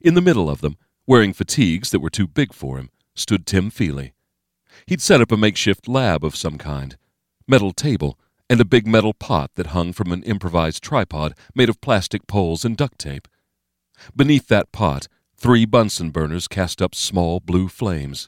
In 0.01 0.13
the 0.13 0.21
middle 0.21 0.49
of 0.49 0.61
them 0.61 0.77
Wearing 1.07 1.33
fatigues 1.33 1.91
that 1.91 1.99
were 1.99 2.09
too 2.09 2.25
big 2.25 2.51
for 2.51 2.79
him, 2.79 2.89
stood 3.13 3.45
Tim 3.45 3.69
Feely. 3.69 4.13
He'd 4.87 5.01
set 5.01 5.21
up 5.21 5.31
a 5.31 5.37
makeshift 5.37 5.87
lab 5.87 6.23
of 6.23 6.35
some 6.35 6.57
kind 6.57 6.97
metal 7.47 7.71
table, 7.71 8.17
and 8.49 8.59
a 8.59 8.65
big 8.65 8.87
metal 8.87 9.13
pot 9.13 9.51
that 9.53 9.67
hung 9.67 9.93
from 9.93 10.11
an 10.11 10.23
improvised 10.23 10.81
tripod 10.81 11.35
made 11.53 11.69
of 11.69 11.79
plastic 11.79 12.25
poles 12.25 12.65
and 12.65 12.75
duct 12.75 12.97
tape. 12.97 13.27
Beneath 14.15 14.47
that 14.47 14.71
pot, 14.71 15.07
three 15.37 15.65
Bunsen 15.65 16.09
burners 16.09 16.47
cast 16.47 16.81
up 16.81 16.95
small 16.95 17.39
blue 17.39 17.67
flames. 17.67 18.27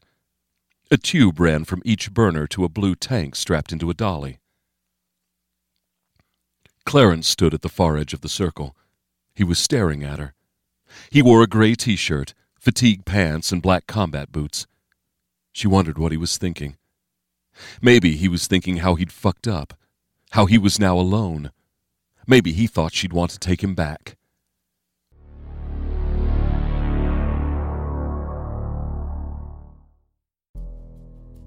A 0.90 0.96
tube 0.96 1.40
ran 1.42 1.66
from 1.66 1.82
each 1.84 2.14
burner 2.14 2.48
to 2.48 2.64
a 2.64 2.70
blue 2.70 2.96
tank 2.96 3.36
strapped 3.36 3.74
into 3.74 3.90
a 3.90 3.94
dolly. 3.94 4.40
Clarence 6.86 7.28
stood 7.28 7.54
at 7.54 7.62
the 7.62 7.68
far 7.68 7.98
edge 7.98 8.14
of 8.14 8.22
the 8.22 8.30
circle. 8.30 8.74
He 9.36 9.44
was 9.44 9.60
staring 9.60 10.04
at 10.04 10.20
her. 10.20 10.34
He 11.12 11.22
wore 11.22 11.44
a 11.44 11.48
gray 11.48 11.76
t 11.76 11.98
shirt, 11.98 12.34
fatigue 12.58 13.04
pants, 13.04 13.52
and 13.52 13.62
black 13.62 13.86
combat 13.86 14.32
boots. 14.32 14.66
She 15.52 15.68
wondered 15.68 15.98
what 15.98 16.14
he 16.14 16.18
was 16.18 16.38
thinking. 16.38 16.78
Maybe 17.82 18.16
he 18.16 18.30
was 18.30 18.48
thinking 18.48 18.78
how 18.78 18.96
he'd 18.96 19.12
fucked 19.12 19.48
up, 19.48 19.74
how 20.32 20.46
he 20.46 20.58
was 20.58 20.80
now 20.80 20.98
alone. 20.98 21.52
Maybe 22.26 22.54
he 22.54 22.68
thought 22.68 22.94
she'd 22.94 23.14
want 23.14 23.32
to 23.32 23.40
take 23.40 23.62
him 23.62 23.76
back. 23.76 24.17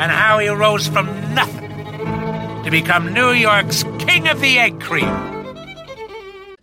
and 0.00 0.10
how 0.10 0.38
he 0.38 0.48
rose 0.48 0.88
from 0.88 1.06
nothing 1.34 1.68
to 2.64 2.70
become 2.70 3.12
New 3.12 3.32
York's 3.32 3.82
King 3.98 4.28
of 4.28 4.40
the 4.40 4.58
Egg 4.58 4.80
Cream. 4.80 5.06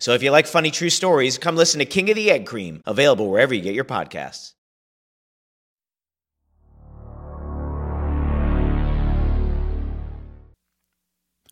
So 0.00 0.12
if 0.12 0.24
you 0.24 0.32
like 0.32 0.48
funny 0.48 0.72
true 0.72 0.90
stories, 0.90 1.38
come 1.38 1.54
listen 1.54 1.78
to 1.78 1.84
King 1.84 2.10
of 2.10 2.16
the 2.16 2.32
Egg 2.32 2.46
Cream, 2.46 2.82
available 2.84 3.30
wherever 3.30 3.54
you 3.54 3.60
get 3.60 3.74
your 3.74 3.84
podcasts. 3.84 4.54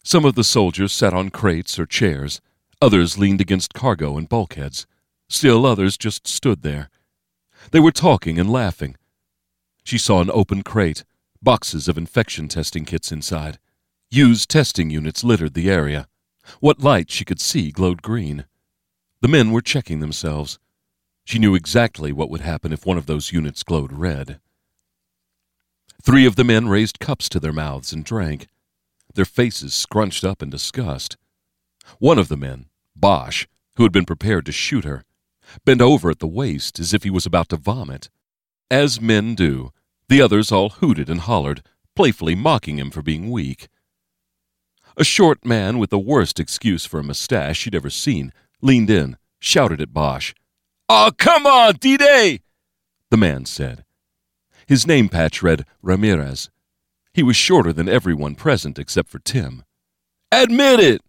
Some 0.03 0.25
of 0.25 0.35
the 0.35 0.45
soldiers 0.45 0.93
sat 0.93 1.15
on 1.15 1.31
crates 1.31 1.79
or 1.79 1.87
chairs, 1.87 2.41
others 2.83 3.17
leaned 3.17 3.41
against 3.41 3.75
cargo 3.75 4.19
and 4.19 4.29
bulkheads, 4.29 4.89
still 5.29 5.65
others 5.65 5.97
just 5.97 6.27
stood 6.27 6.63
there. 6.63 6.91
They 7.71 7.81
were 7.81 7.93
talking 7.93 8.41
and 8.41 8.51
laughing. 8.51 8.97
She 9.85 9.99
saw 9.99 10.21
an 10.21 10.31
open 10.33 10.63
crate, 10.63 11.05
boxes 11.47 11.87
of 11.87 11.97
infection 11.97 12.49
testing 12.49 12.85
kits 12.85 13.13
inside. 13.13 13.61
Used 14.11 14.51
testing 14.51 14.91
units 14.91 15.23
littered 15.23 15.55
the 15.55 15.71
area. 15.71 16.09
What 16.59 16.81
light 16.81 17.09
she 17.09 17.25
could 17.25 17.41
see 17.41 17.71
glowed 17.71 18.03
green. 18.03 18.47
The 19.21 19.29
men 19.29 19.53
were 19.53 19.61
checking 19.61 20.01
themselves. 20.01 20.59
She 21.25 21.39
knew 21.39 21.55
exactly 21.55 22.11
what 22.11 22.31
would 22.31 22.41
happen 22.41 22.73
if 22.73 22.85
one 22.85 22.99
of 22.99 23.07
those 23.07 23.31
units 23.31 23.63
glowed 23.63 23.93
red. 23.93 24.41
Three 26.03 26.27
of 26.27 26.35
the 26.35 26.43
men 26.43 26.67
raised 26.67 26.99
cups 26.99 27.29
to 27.29 27.39
their 27.39 27.53
mouths 27.53 27.93
and 27.93 28.05
drank 28.05 28.49
their 29.15 29.25
faces 29.25 29.73
scrunched 29.73 30.25
up 30.25 30.43
in 30.43 30.51
disgust. 30.51 31.17
One 32.01 32.19
of 32.19 32.27
the 32.27 32.37
men, 32.37 32.67
Bosch, 32.97 33.47
who 33.77 33.85
had 33.85 33.93
been 33.93 34.05
prepared 34.05 34.47
to 34.47 34.53
shoot 34.53 34.85
her, 34.85 35.05
bent 35.65 35.81
over 35.81 36.11
at 36.11 36.19
the 36.19 36.27
waist 36.27 36.81
as 36.81 36.93
if 36.93 37.05
he 37.05 37.11
was 37.11 37.25
about 37.25 37.51
to 37.51 37.57
vomit. 37.57 38.11
As 38.69 39.01
men 39.01 39.37
do, 39.37 39.73
the 40.09 40.23
others 40.23 40.53
all 40.53 40.71
hooted 40.71 41.09
and 41.09 41.21
hollered, 41.21 41.63
playfully 41.95 42.35
mocking 42.35 42.79
him 42.79 42.91
for 42.91 43.03
being 43.03 43.31
weak. 43.31 43.69
A 44.97 45.05
short 45.05 45.45
man 45.45 45.79
with 45.79 45.91
the 45.91 45.99
worst 45.99 46.41
excuse 46.41 46.87
for 46.87 47.01
a 47.01 47.05
mustache 47.05 47.59
she'd 47.59 47.75
ever 47.75 47.91
seen 47.91 48.33
leaned 48.63 48.91
in, 48.91 49.17
shouted 49.39 49.81
at 49.81 49.93
Bosch. 49.93 50.33
Oh, 50.89 50.95
ah, 50.95 51.11
come 51.17 51.47
on, 51.47 51.75
D-Day! 51.75 52.41
The 53.11 53.17
man 53.17 53.45
said. 53.45 53.85
His 54.67 54.87
name 54.87 55.09
patch 55.09 55.43
read 55.43 55.65
Ramirez. 55.83 56.51
He 57.13 57.23
was 57.23 57.37
shorter 57.37 57.73
than 57.73 57.89
everyone 57.89 58.35
present 58.35 58.79
except 58.79 59.09
for 59.09 59.19
Tim. 59.19 59.65
Admit 60.33 60.81
it, 60.81 61.03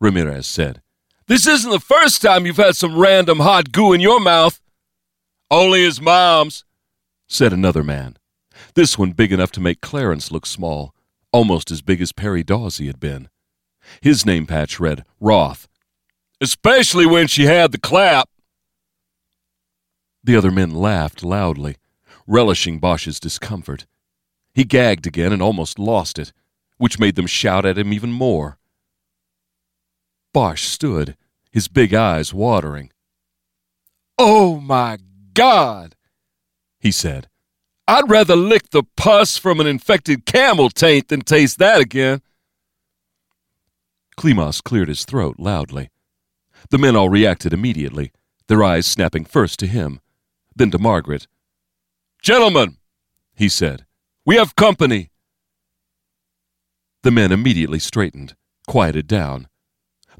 Ramirez 0.00 0.46
said. 0.46 0.82
This 1.26 1.46
isn't 1.46 1.70
the 1.70 1.78
first 1.78 2.20
time 2.22 2.44
you've 2.44 2.56
had 2.56 2.74
some 2.74 2.98
random 2.98 3.40
hot 3.40 3.70
goo 3.70 3.92
in 3.92 4.00
your 4.00 4.18
mouth. 4.18 4.60
Only 5.50 5.82
his 5.82 6.00
mom's, 6.00 6.64
said 7.28 7.52
another 7.52 7.84
man. 7.84 8.16
This 8.74 8.96
one 8.96 9.12
big 9.12 9.32
enough 9.32 9.50
to 9.52 9.60
make 9.60 9.80
Clarence 9.80 10.30
look 10.30 10.46
small, 10.46 10.94
almost 11.32 11.70
as 11.70 11.82
big 11.82 12.00
as 12.00 12.12
Perry 12.12 12.44
Dawsey 12.44 12.86
had 12.86 13.00
been. 13.00 13.28
His 14.00 14.26
name 14.26 14.46
patch 14.46 14.78
read 14.78 15.04
Roth. 15.18 15.68
Especially 16.40 17.06
when 17.06 17.26
she 17.26 17.44
had 17.44 17.72
the 17.72 17.78
clap. 17.78 18.28
The 20.22 20.36
other 20.36 20.50
men 20.50 20.74
laughed 20.74 21.22
loudly, 21.22 21.76
relishing 22.26 22.78
Bosch's 22.78 23.18
discomfort. 23.18 23.86
He 24.54 24.64
gagged 24.64 25.06
again 25.06 25.32
and 25.32 25.42
almost 25.42 25.78
lost 25.78 26.18
it, 26.18 26.32
which 26.76 26.98
made 26.98 27.16
them 27.16 27.26
shout 27.26 27.66
at 27.66 27.78
him 27.78 27.92
even 27.92 28.12
more. 28.12 28.58
Bosch 30.32 30.64
stood, 30.64 31.16
his 31.50 31.68
big 31.68 31.92
eyes 31.92 32.32
watering. 32.32 32.90
Oh 34.18 34.60
my 34.60 34.98
God, 35.34 35.96
he 36.78 36.92
said. 36.92 37.29
I'd 37.90 38.08
rather 38.08 38.36
lick 38.36 38.70
the 38.70 38.84
pus 38.96 39.36
from 39.36 39.58
an 39.58 39.66
infected 39.66 40.24
camel 40.24 40.70
taint 40.70 41.08
than 41.08 41.22
taste 41.22 41.58
that 41.58 41.80
again. 41.80 42.22
Klimas 44.16 44.62
cleared 44.62 44.86
his 44.86 45.04
throat 45.04 45.40
loudly. 45.40 45.90
The 46.70 46.78
men 46.78 46.94
all 46.94 47.08
reacted 47.08 47.52
immediately, 47.52 48.12
their 48.46 48.62
eyes 48.62 48.86
snapping 48.86 49.24
first 49.24 49.58
to 49.58 49.66
him, 49.66 49.98
then 50.54 50.70
to 50.70 50.78
Margaret. 50.78 51.26
Gentlemen, 52.22 52.76
he 53.34 53.48
said, 53.48 53.86
we 54.24 54.36
have 54.36 54.54
company. 54.54 55.10
The 57.02 57.10
men 57.10 57.32
immediately 57.32 57.80
straightened, 57.80 58.36
quieted 58.68 59.08
down. 59.08 59.48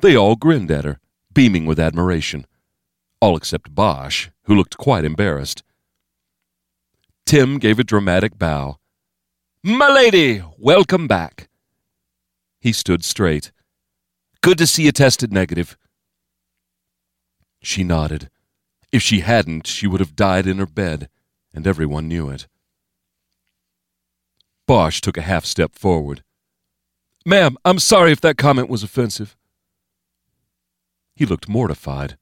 They 0.01 0.17
all 0.17 0.35
grinned 0.35 0.73
at 0.73 0.85
her, 0.85 0.99
beaming 1.33 1.67
with 1.67 1.79
admiration. 1.79 2.49
All 3.21 3.37
except 3.37 3.77
Bosch, 3.77 4.27
who 4.47 4.57
looked 4.57 4.77
quite 4.77 5.05
embarrassed. 5.05 5.63
Tim 7.27 7.59
gave 7.59 7.79
a 7.79 7.85
dramatic 7.85 8.39
bow. 8.39 8.79
My 9.63 9.93
lady, 9.93 10.43
welcome 10.59 11.07
back. 11.07 11.49
He 12.61 12.73
stood 12.73 13.05
straight. 13.05 13.53
Good 14.43 14.59
to 14.59 14.67
see 14.67 14.85
you 14.85 14.93
tested 14.93 15.33
negative. 15.33 15.77
She 17.63 17.85
nodded. 17.85 18.31
If 18.91 19.03
she 19.03 19.21
hadn't, 19.21 19.67
she 19.67 19.87
would 19.87 20.01
have 20.01 20.17
died 20.17 20.47
in 20.47 20.59
her 20.59 20.67
bed, 20.67 21.09
and 21.55 21.67
everyone 21.67 22.09
knew 22.09 22.31
it. 22.31 22.49
Bosch 24.67 25.01
took 25.01 25.17
a 25.17 25.23
half 25.23 25.45
step 25.45 25.75
forward. 25.75 26.23
Ma'am, 27.27 27.57
I'm 27.65 27.79
sorry 27.79 28.13
if 28.13 28.21
that 28.23 28.39
comment 28.39 28.69
was 28.69 28.83
offensive. 28.83 29.37
He 31.15 31.27
looked 31.27 31.49
mortified. 31.49 32.17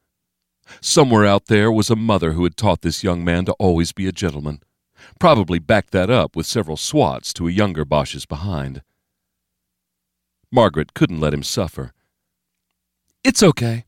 Somewhere 0.81 1.25
out 1.25 1.47
there 1.47 1.71
was 1.71 1.89
a 1.89 1.97
mother 1.97 2.33
who 2.33 2.43
had 2.43 2.57
taught 2.57 2.83
this 2.83 3.05
young 3.05 3.25
man 3.25 3.45
to 3.45 3.53
always 3.55 3.93
be 3.93 4.07
a 4.07 4.13
gentleman, 4.13 4.61
probably 5.19 5.59
backed 5.59 5.91
that 5.93 6.11
up 6.11 6.37
with 6.37 6.47
several 6.47 6.77
swats 6.77 7.33
to 7.35 7.49
a 7.49 7.53
younger 7.53 7.85
Bosch's 7.85 8.27
behind. 8.27 8.83
Margaret 10.51 10.95
couldn't 10.95 11.21
let 11.21 11.35
him 11.35 11.43
suffer. 11.43 11.93
It's 13.25 13.43
okay. 13.43 13.85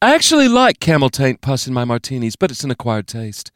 I 0.00 0.14
actually 0.14 0.48
like 0.48 0.80
camel 0.80 1.10
taint 1.10 1.40
pus 1.42 1.66
in 1.66 1.74
my 1.74 1.84
martinis, 1.84 2.36
but 2.36 2.50
it's 2.50 2.64
an 2.64 2.70
acquired 2.70 3.06
taste. 3.06 3.52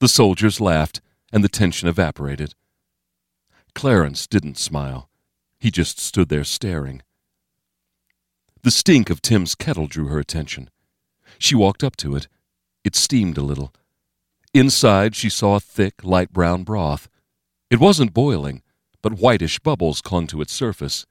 The 0.00 0.08
soldiers 0.08 0.60
laughed, 0.60 1.00
and 1.32 1.44
the 1.44 1.48
tension 1.48 1.88
evaporated. 1.88 2.54
Clarence 3.74 4.26
didn't 4.26 4.58
smile. 4.58 5.08
He 5.60 5.70
just 5.70 5.98
stood 6.00 6.28
there 6.28 6.44
staring. 6.44 7.02
The 8.62 8.70
stink 8.70 9.10
of 9.10 9.22
Tim's 9.22 9.54
kettle 9.54 9.86
drew 9.86 10.06
her 10.06 10.18
attention. 10.18 10.70
She 11.38 11.54
walked 11.54 11.84
up 11.84 11.96
to 11.96 12.16
it. 12.16 12.28
It 12.82 12.96
steamed 12.96 13.38
a 13.38 13.42
little. 13.42 13.72
Inside, 14.54 15.16
she 15.16 15.28
saw 15.28 15.56
a 15.56 15.60
thick, 15.60 16.04
light 16.04 16.32
brown 16.32 16.62
broth. 16.62 17.08
It 17.70 17.80
wasn't 17.80 18.14
boiling, 18.14 18.62
but 19.02 19.14
whitish 19.14 19.58
bubbles 19.58 20.00
clung 20.00 20.28
to 20.28 20.40
its 20.40 20.52
surface. 20.52 21.06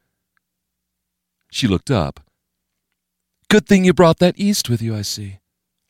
She 1.51 1.67
looked 1.67 1.91
up. 1.91 2.21
Good 3.49 3.67
thing 3.67 3.83
you 3.83 3.93
brought 3.93 4.19
that 4.19 4.39
yeast 4.39 4.69
with 4.69 4.81
you, 4.81 4.95
I 4.95 5.01
see. 5.01 5.39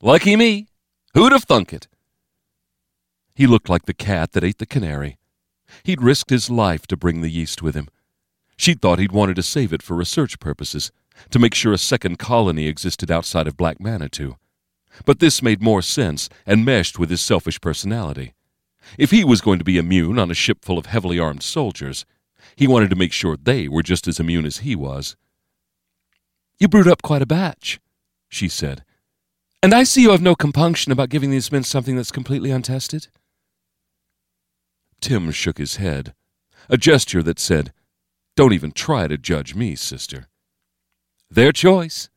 Lucky 0.02 0.36
me. 0.36 0.68
Who'd 1.14 1.32
have 1.32 1.44
thunk 1.44 1.72
it? 1.72 1.88
He 3.36 3.46
looked 3.46 3.70
like 3.70 3.86
the 3.86 3.94
cat 3.94 4.32
that 4.32 4.44
ate 4.44 4.58
the 4.58 4.66
canary. 4.66 5.20
He'd 5.84 6.02
risked 6.02 6.32
his 6.32 6.50
life 6.50 6.88
to 6.88 6.98
bring 6.98 7.22
the 7.22 7.30
yeast 7.30 7.62
with 7.62 7.76
him. 7.76 7.88
She'd 8.58 8.82
thought 8.82 9.00
he'd 9.00 9.12
wanted 9.12 9.36
to 9.36 9.44
save 9.44 9.72
it 9.72 9.84
for 9.84 9.96
research 9.96 10.40
purposes, 10.40 10.92
to 11.30 11.40
make 11.40 11.54
sure 11.54 11.72
a 11.72 11.78
second 11.78 12.18
colony 12.18 12.68
existed 12.68 13.12
outside 13.12 13.48
of 13.48 13.58
Black 13.58 13.80
Manitou. 13.80 14.38
But 15.06 15.20
this 15.20 15.42
made 15.42 15.62
more 15.62 15.82
sense 15.82 16.30
and 16.46 16.66
meshed 16.66 17.00
with 17.00 17.10
his 17.10 17.22
selfish 17.22 17.60
personality. 17.60 18.34
If 18.98 19.12
he 19.12 19.24
was 19.24 19.42
going 19.42 19.60
to 19.60 19.66
be 19.66 19.78
immune 19.78 20.20
on 20.20 20.30
a 20.30 20.36
ship 20.36 20.60
full 20.64 20.78
of 20.78 20.88
heavily 20.88 21.20
armed 21.20 21.44
soldiers, 21.44 22.06
he 22.56 22.68
wanted 22.68 22.90
to 22.90 22.96
make 22.96 23.14
sure 23.14 23.38
they 23.38 23.68
were 23.68 23.84
just 23.84 24.08
as 24.08 24.20
immune 24.20 24.46
as 24.46 24.58
he 24.58 24.76
was. 24.76 25.16
You 26.60 26.68
brewed 26.68 26.88
up 26.88 27.02
quite 27.02 27.22
a 27.22 27.28
batch, 27.28 27.80
she 28.30 28.48
said. 28.48 28.84
And 29.62 29.74
I 29.74 29.84
see 29.84 30.02
you 30.02 30.12
have 30.12 30.22
no 30.22 30.36
compunction 30.36 30.92
about 30.92 31.10
giving 31.10 31.32
these 31.32 31.52
men 31.52 31.64
something 31.64 31.96
that's 31.96 32.12
completely 32.12 32.52
untested. 32.52 33.08
Tim 35.00 35.32
shook 35.32 35.58
his 35.58 35.78
head, 35.78 36.14
a 36.70 36.78
gesture 36.78 37.24
that 37.24 37.40
said, 37.40 37.74
Don't 38.36 38.54
even 38.54 38.72
try 38.72 39.08
to 39.08 39.18
judge 39.18 39.56
me, 39.56 39.76
sister. 39.76 40.28
Their 41.30 41.52
choice, 41.52 42.10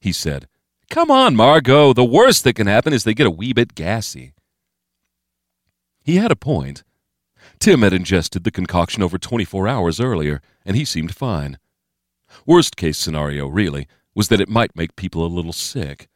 he 0.00 0.12
said. 0.12 0.48
Come 0.90 1.10
on, 1.10 1.34
Margot. 1.36 1.92
The 1.92 2.04
worst 2.04 2.44
that 2.44 2.54
can 2.54 2.66
happen 2.66 2.92
is 2.92 3.04
they 3.04 3.14
get 3.14 3.26
a 3.26 3.30
wee 3.30 3.52
bit 3.52 3.74
gassy. 3.74 4.32
He 6.02 6.16
had 6.16 6.30
a 6.30 6.36
point. 6.36 6.84
Tim 7.58 7.82
had 7.82 7.92
ingested 7.92 8.44
the 8.44 8.50
concoction 8.50 9.02
over 9.02 9.18
24 9.18 9.66
hours 9.66 10.00
earlier, 10.00 10.40
and 10.64 10.76
he 10.76 10.84
seemed 10.84 11.14
fine. 11.14 11.58
Worst 12.46 12.76
case 12.76 12.98
scenario, 12.98 13.48
really, 13.48 13.88
was 14.14 14.28
that 14.28 14.40
it 14.40 14.48
might 14.48 14.76
make 14.76 14.96
people 14.96 15.24
a 15.24 15.28
little 15.28 15.52
sick. 15.52 16.08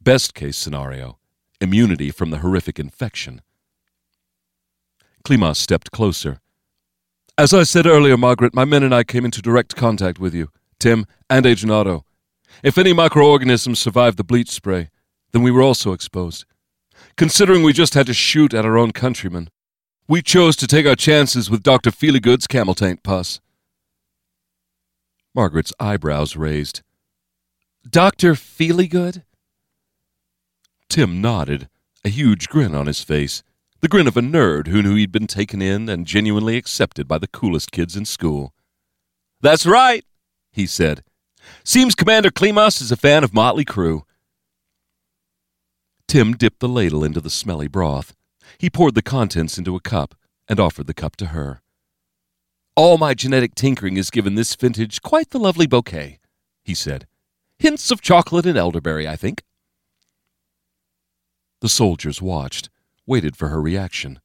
Best 0.00 0.34
case 0.34 0.56
scenario, 0.56 1.18
immunity 1.60 2.10
from 2.10 2.30
the 2.30 2.38
horrific 2.38 2.78
infection. 2.78 3.42
Klimas 5.24 5.56
stepped 5.56 5.90
closer. 5.90 6.40
As 7.36 7.52
I 7.52 7.64
said 7.64 7.86
earlier, 7.86 8.16
Margaret, 8.16 8.54
my 8.54 8.64
men 8.64 8.82
and 8.82 8.94
I 8.94 9.04
came 9.04 9.24
into 9.24 9.42
direct 9.42 9.76
contact 9.76 10.18
with 10.18 10.34
you, 10.34 10.48
Tim 10.78 11.04
and 11.28 11.44
Agent 11.44 11.70
Otto. 11.70 12.05
If 12.62 12.78
any 12.78 12.92
microorganisms 12.92 13.78
survived 13.78 14.16
the 14.16 14.24
bleach 14.24 14.50
spray, 14.50 14.90
then 15.32 15.42
we 15.42 15.50
were 15.50 15.62
also 15.62 15.92
exposed. 15.92 16.44
Considering 17.16 17.62
we 17.62 17.72
just 17.72 17.94
had 17.94 18.06
to 18.06 18.14
shoot 18.14 18.54
at 18.54 18.64
our 18.64 18.78
own 18.78 18.92
countrymen, 18.92 19.50
we 20.08 20.22
chose 20.22 20.56
to 20.56 20.66
take 20.66 20.86
our 20.86 20.96
chances 20.96 21.50
with 21.50 21.62
Dr. 21.62 21.90
Feelygood's 21.90 22.46
camel 22.46 22.74
taint 22.74 23.02
pus. 23.02 23.40
Margaret's 25.34 25.72
eyebrows 25.78 26.36
raised. 26.36 26.82
Dr. 27.88 28.34
Feelygood? 28.34 29.22
Tim 30.88 31.20
nodded, 31.20 31.68
a 32.04 32.08
huge 32.08 32.48
grin 32.48 32.74
on 32.74 32.86
his 32.86 33.02
face, 33.02 33.42
the 33.80 33.88
grin 33.88 34.06
of 34.06 34.16
a 34.16 34.22
nerd 34.22 34.68
who 34.68 34.82
knew 34.82 34.94
he'd 34.94 35.12
been 35.12 35.26
taken 35.26 35.60
in 35.60 35.88
and 35.88 36.06
genuinely 36.06 36.56
accepted 36.56 37.06
by 37.06 37.18
the 37.18 37.26
coolest 37.26 37.72
kids 37.72 37.96
in 37.96 38.04
school. 38.04 38.54
That's 39.40 39.66
right, 39.66 40.04
he 40.52 40.66
said. 40.66 41.02
Seems 41.64 41.94
Commander 41.94 42.30
Klimas 42.30 42.80
is 42.80 42.92
a 42.92 42.96
fan 42.96 43.24
of 43.24 43.34
Motley 43.34 43.64
Crue. 43.64 44.02
Tim 46.08 46.34
dipped 46.34 46.60
the 46.60 46.68
ladle 46.68 47.02
into 47.02 47.20
the 47.20 47.30
smelly 47.30 47.68
broth. 47.68 48.14
He 48.58 48.70
poured 48.70 48.94
the 48.94 49.02
contents 49.02 49.58
into 49.58 49.74
a 49.74 49.80
cup 49.80 50.14
and 50.48 50.60
offered 50.60 50.86
the 50.86 50.94
cup 50.94 51.16
to 51.16 51.26
her. 51.26 51.60
All 52.76 52.98
my 52.98 53.14
genetic 53.14 53.54
tinkering 53.54 53.96
has 53.96 54.10
given 54.10 54.34
this 54.34 54.54
vintage 54.54 55.02
quite 55.02 55.30
the 55.30 55.38
lovely 55.38 55.66
bouquet, 55.66 56.18
he 56.64 56.74
said. 56.74 57.06
Hints 57.58 57.90
of 57.90 58.00
chocolate 58.00 58.46
and 58.46 58.56
elderberry, 58.56 59.08
I 59.08 59.16
think. 59.16 59.42
The 61.60 61.68
soldiers 61.68 62.20
watched, 62.20 62.68
waited 63.06 63.36
for 63.36 63.48
her 63.48 63.60
reaction. 63.60 64.20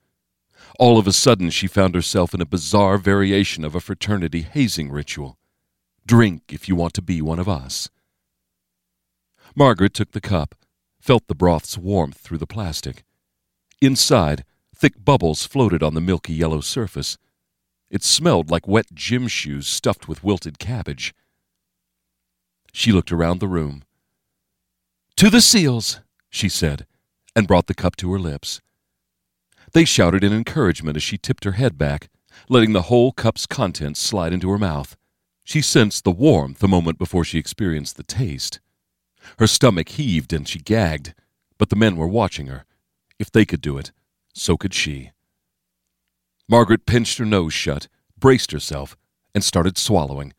All 0.78 0.98
of 0.98 1.08
a 1.08 1.14
sudden, 1.14 1.50
she 1.50 1.68
found 1.68 1.96
herself 1.96 2.34
in 2.34 2.42
a 2.42 2.46
bizarre 2.46 2.98
variation 2.98 3.64
of 3.64 3.74
a 3.74 3.80
fraternity 3.80 4.42
hazing 4.42 4.92
ritual. 4.92 5.38
Drink 6.12 6.52
if 6.52 6.68
you 6.68 6.76
want 6.76 6.94
to 6.96 7.02
be 7.02 7.22
one 7.22 7.40
of 7.40 7.48
us. 7.48 7.88
Margaret 9.56 9.94
took 9.94 10.12
the 10.12 10.20
cup, 10.20 10.56
felt 11.00 11.26
the 11.28 11.34
broth's 11.34 11.78
warmth 11.78 12.18
through 12.18 12.40
the 12.40 12.46
plastic. 12.46 13.06
Inside, 13.82 14.44
thick 14.76 15.06
bubbles 15.06 15.46
floated 15.46 15.82
on 15.82 15.94
the 15.94 16.02
milky 16.02 16.34
yellow 16.34 16.60
surface. 16.60 17.18
It 17.90 18.04
smelled 18.04 18.52
like 18.52 18.68
wet 18.68 18.88
gym 18.94 19.30
shoes 19.30 19.68
stuffed 19.68 20.10
with 20.10 20.22
wilted 20.22 20.60
cabbage. 20.60 21.14
She 22.74 22.92
looked 22.92 23.14
around 23.14 23.40
the 23.40 23.48
room. 23.48 23.84
To 25.16 25.30
the 25.30 25.40
seals, 25.40 26.02
she 26.30 26.50
said, 26.50 26.86
and 27.38 27.48
brought 27.48 27.68
the 27.68 27.74
cup 27.74 27.96
to 27.96 28.12
her 28.12 28.20
lips. 28.20 28.60
They 29.72 29.86
shouted 29.86 30.26
in 30.26 30.34
encouragement 30.34 30.98
as 30.98 31.04
she 31.04 31.18
tipped 31.18 31.46
her 31.46 31.54
head 31.54 31.78
back, 31.78 32.10
letting 32.50 32.74
the 32.74 32.90
whole 32.90 33.14
cup's 33.14 33.46
contents 33.46 34.02
slide 34.02 34.34
into 34.34 34.50
her 34.50 34.60
mouth. 34.60 34.98
She 35.52 35.62
sensed 35.62 36.06
the 36.06 36.12
warmth 36.12 36.64
a 36.64 36.68
moment 36.70 36.98
before 36.98 37.26
she 37.26 37.38
experienced 37.38 37.98
the 37.98 38.04
taste. 38.04 38.62
Her 39.38 39.48
stomach 39.48 39.90
heaved 39.90 40.32
and 40.32 40.48
she 40.48 40.60
gagged, 40.60 41.14
but 41.58 41.68
the 41.68 41.76
men 41.76 41.98
were 41.98 42.08
watching 42.08 42.48
her. 42.48 42.64
If 43.20 43.30
they 43.30 43.44
could 43.44 43.60
do 43.60 43.78
it, 43.78 43.92
so 44.34 44.56
could 44.56 44.74
she. 44.74 45.12
Margaret 46.48 46.86
pinched 46.86 47.18
her 47.18 47.26
nose 47.26 47.54
shut, 47.54 47.90
braced 48.18 48.54
herself, 48.54 48.96
and 49.36 49.44
started 49.44 49.78
swallowing. 49.78 50.32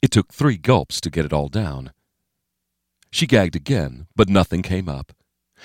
It 0.00 0.10
took 0.10 0.32
three 0.32 0.56
gulps 0.56 1.02
to 1.02 1.10
get 1.10 1.26
it 1.26 1.34
all 1.34 1.48
down. 1.50 1.92
She 3.10 3.26
gagged 3.26 3.56
again, 3.56 4.06
but 4.16 4.30
nothing 4.30 4.62
came 4.62 4.88
up. 4.88 5.12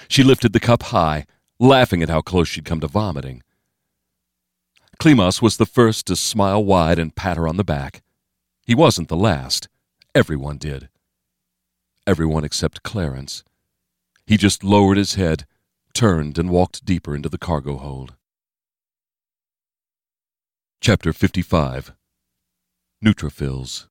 She 0.10 0.21
lifted 0.21 0.51
the 0.51 0.60
cup 0.60 0.84
high, 0.84 1.27
laughing 1.62 2.04
at 2.04 2.10
how 2.10 2.19
close 2.19 2.49
she'd 2.49 2.65
come 2.65 2.82
to 2.82 2.88
vomiting. 2.88 3.41
Klimas 4.99 5.41
was 5.41 5.56
the 5.56 5.65
first 5.65 6.08
to 6.08 6.17
smile 6.17 6.62
wide 6.62 6.99
and 6.99 7.15
pat 7.15 7.38
her 7.38 7.47
on 7.47 7.56
the 7.56 7.63
back. 7.63 8.01
He 8.71 8.75
wasn't 8.75 9.10
the 9.10 9.17
last. 9.17 9.67
Everyone 10.15 10.57
did. 10.57 10.88
Everyone 12.07 12.45
except 12.45 12.84
Clarence. 12.84 13.43
He 14.25 14.38
just 14.38 14.63
lowered 14.63 14.95
his 14.95 15.15
head, 15.15 15.45
turned, 15.93 16.38
and 16.38 16.49
walked 16.49 16.86
deeper 16.86 17.13
into 17.13 17.27
the 17.27 17.38
cargo 17.38 17.75
hold. 17.75 18.15
Chapter 20.79 21.12
55 21.12 21.91
Neutrophils 23.03 23.89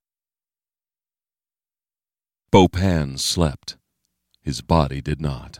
Bo 2.51 2.67
Pan 2.67 3.19
slept. 3.19 3.77
His 4.41 4.61
body 4.61 4.99
did 4.99 5.21
not. 5.21 5.59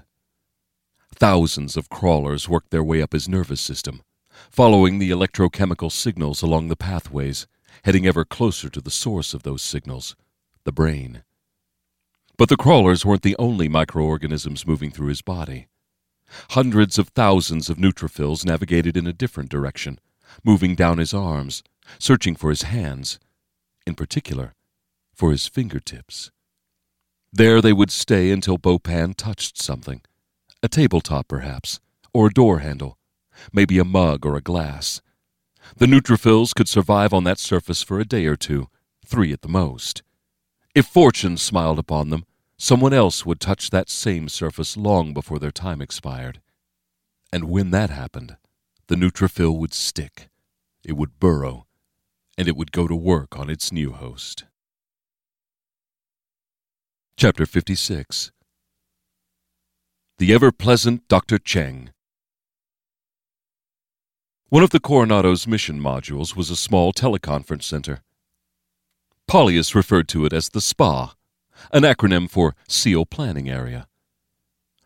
Thousands 1.13 1.77
of 1.77 1.89
crawlers 1.89 2.49
worked 2.49 2.71
their 2.71 2.83
way 2.83 3.03
up 3.03 3.13
his 3.13 3.29
nervous 3.29 3.61
system, 3.61 4.01
following 4.49 4.97
the 4.97 5.11
electrochemical 5.11 5.91
signals 5.91 6.41
along 6.41 6.69
the 6.69 6.75
pathways, 6.75 7.45
heading 7.83 8.05
ever 8.05 8.25
closer 8.25 8.69
to 8.69 8.81
the 8.81 8.91
source 8.91 9.33
of 9.33 9.43
those 9.43 9.61
signals, 9.61 10.15
the 10.63 10.71
brain. 10.71 11.23
But 12.37 12.49
the 12.49 12.57
crawlers 12.57 13.05
weren't 13.05 13.21
the 13.21 13.35
only 13.37 13.67
microorganisms 13.67 14.65
moving 14.65 14.91
through 14.91 15.09
his 15.09 15.21
body. 15.21 15.67
Hundreds 16.51 16.97
of 16.97 17.09
thousands 17.09 17.69
of 17.69 17.77
neutrophils 17.77 18.45
navigated 18.45 18.95
in 18.95 19.05
a 19.05 19.13
different 19.13 19.49
direction, 19.49 19.99
moving 20.43 20.75
down 20.75 20.97
his 20.97 21.13
arms, 21.13 21.63
searching 21.99 22.35
for 22.35 22.49
his 22.49 22.63
hands, 22.63 23.19
in 23.85 23.95
particular, 23.95 24.53
for 25.13 25.31
his 25.31 25.47
fingertips. 25.47 26.31
There 27.33 27.61
they 27.61 27.73
would 27.73 27.91
stay 27.91 28.31
until 28.31 28.57
Bo 28.57 28.79
Pan 28.79 29.13
touched 29.13 29.61
something 29.61 30.01
a 30.63 30.67
tabletop, 30.67 31.27
perhaps, 31.27 31.79
or 32.13 32.27
a 32.27 32.33
door 32.33 32.59
handle, 32.59 32.97
maybe 33.51 33.79
a 33.79 33.85
mug 33.85 34.25
or 34.25 34.35
a 34.35 34.41
glass. 34.41 35.01
The 35.77 35.85
neutrophils 35.85 36.53
could 36.53 36.67
survive 36.67 37.13
on 37.13 37.23
that 37.23 37.39
surface 37.39 37.81
for 37.81 37.99
a 37.99 38.05
day 38.05 38.25
or 38.25 38.35
two, 38.35 38.67
three 39.05 39.31
at 39.31 39.41
the 39.41 39.47
most. 39.47 40.03
If 40.73 40.85
fortune 40.85 41.37
smiled 41.37 41.79
upon 41.79 42.09
them, 42.09 42.25
someone 42.57 42.93
else 42.93 43.25
would 43.25 43.39
touch 43.39 43.69
that 43.69 43.89
same 43.89 44.29
surface 44.29 44.77
long 44.77 45.13
before 45.13 45.39
their 45.39 45.51
time 45.51 45.81
expired. 45.81 46.41
And 47.33 47.45
when 47.45 47.71
that 47.71 47.89
happened, 47.89 48.37
the 48.87 48.95
neutrophil 48.95 49.57
would 49.57 49.73
stick, 49.73 50.29
it 50.83 50.93
would 50.93 51.19
burrow, 51.19 51.65
and 52.37 52.47
it 52.47 52.55
would 52.55 52.71
go 52.71 52.87
to 52.87 52.95
work 52.95 53.37
on 53.37 53.49
its 53.49 53.71
new 53.71 53.91
host. 53.91 54.45
Chapter 57.17 57.45
56 57.45 58.31
The 60.17 60.33
Ever 60.33 60.51
Pleasant 60.51 61.07
Dr. 61.07 61.37
Cheng 61.37 61.91
One 64.51 64.63
of 64.63 64.71
the 64.71 64.81
Coronado's 64.81 65.47
mission 65.47 65.79
modules 65.79 66.35
was 66.35 66.49
a 66.49 66.57
small 66.57 66.91
teleconference 66.91 67.63
center. 67.63 68.01
Paulius 69.25 69.73
referred 69.73 70.09
to 70.09 70.25
it 70.25 70.33
as 70.33 70.49
the 70.49 70.59
SPA, 70.59 71.15
an 71.71 71.83
acronym 71.83 72.29
for 72.29 72.53
SEAL 72.67 73.05
Planning 73.05 73.49
Area. 73.49 73.87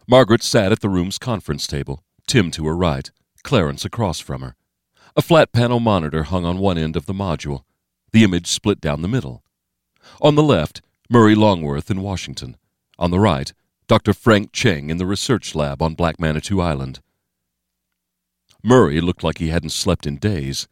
Margaret 0.08 0.43
sat 0.43 0.71
at 0.71 0.82
the 0.82 0.88
room's 0.88 1.17
conference 1.17 1.65
table, 1.65 2.04
Tim 2.28 2.51
to 2.51 2.67
her 2.67 2.75
right, 2.75 3.10
Clarence 3.43 3.84
across 3.84 4.19
from 4.19 4.43
her. 4.43 4.56
A 5.15 5.23
flat 5.23 5.51
panel 5.51 5.80
monitor 5.80 6.25
hung 6.25 6.45
on 6.45 6.60
one 6.60 6.78
end 6.78 6.95
of 6.95 7.08
the 7.08 7.13
module, 7.13 7.63
the 8.12 8.23
image 8.23 8.45
split 8.45 8.80
down 8.80 9.01
the 9.01 9.08
middle. 9.08 9.41
On 10.21 10.36
the 10.36 10.43
left, 10.43 10.84
Murray 11.10 11.34
Longworth 11.34 11.89
in 11.89 12.04
Washington. 12.04 12.56
On 12.99 13.10
the 13.10 13.19
right, 13.19 13.51
Dr. 13.88 14.13
Frank 14.13 14.51
Cheng 14.51 14.91
in 14.91 14.97
the 14.97 15.08
research 15.08 15.56
lab 15.56 15.82
on 15.82 15.95
Black 15.95 16.19
Manitou 16.19 16.62
Island. 16.62 16.99
Murray 18.65 18.99
looked 18.99 19.23
like 19.23 19.38
he 19.38 19.49
hadn't 19.49 19.69
slept 19.69 20.08
in 20.08 20.17
days, 20.17 20.67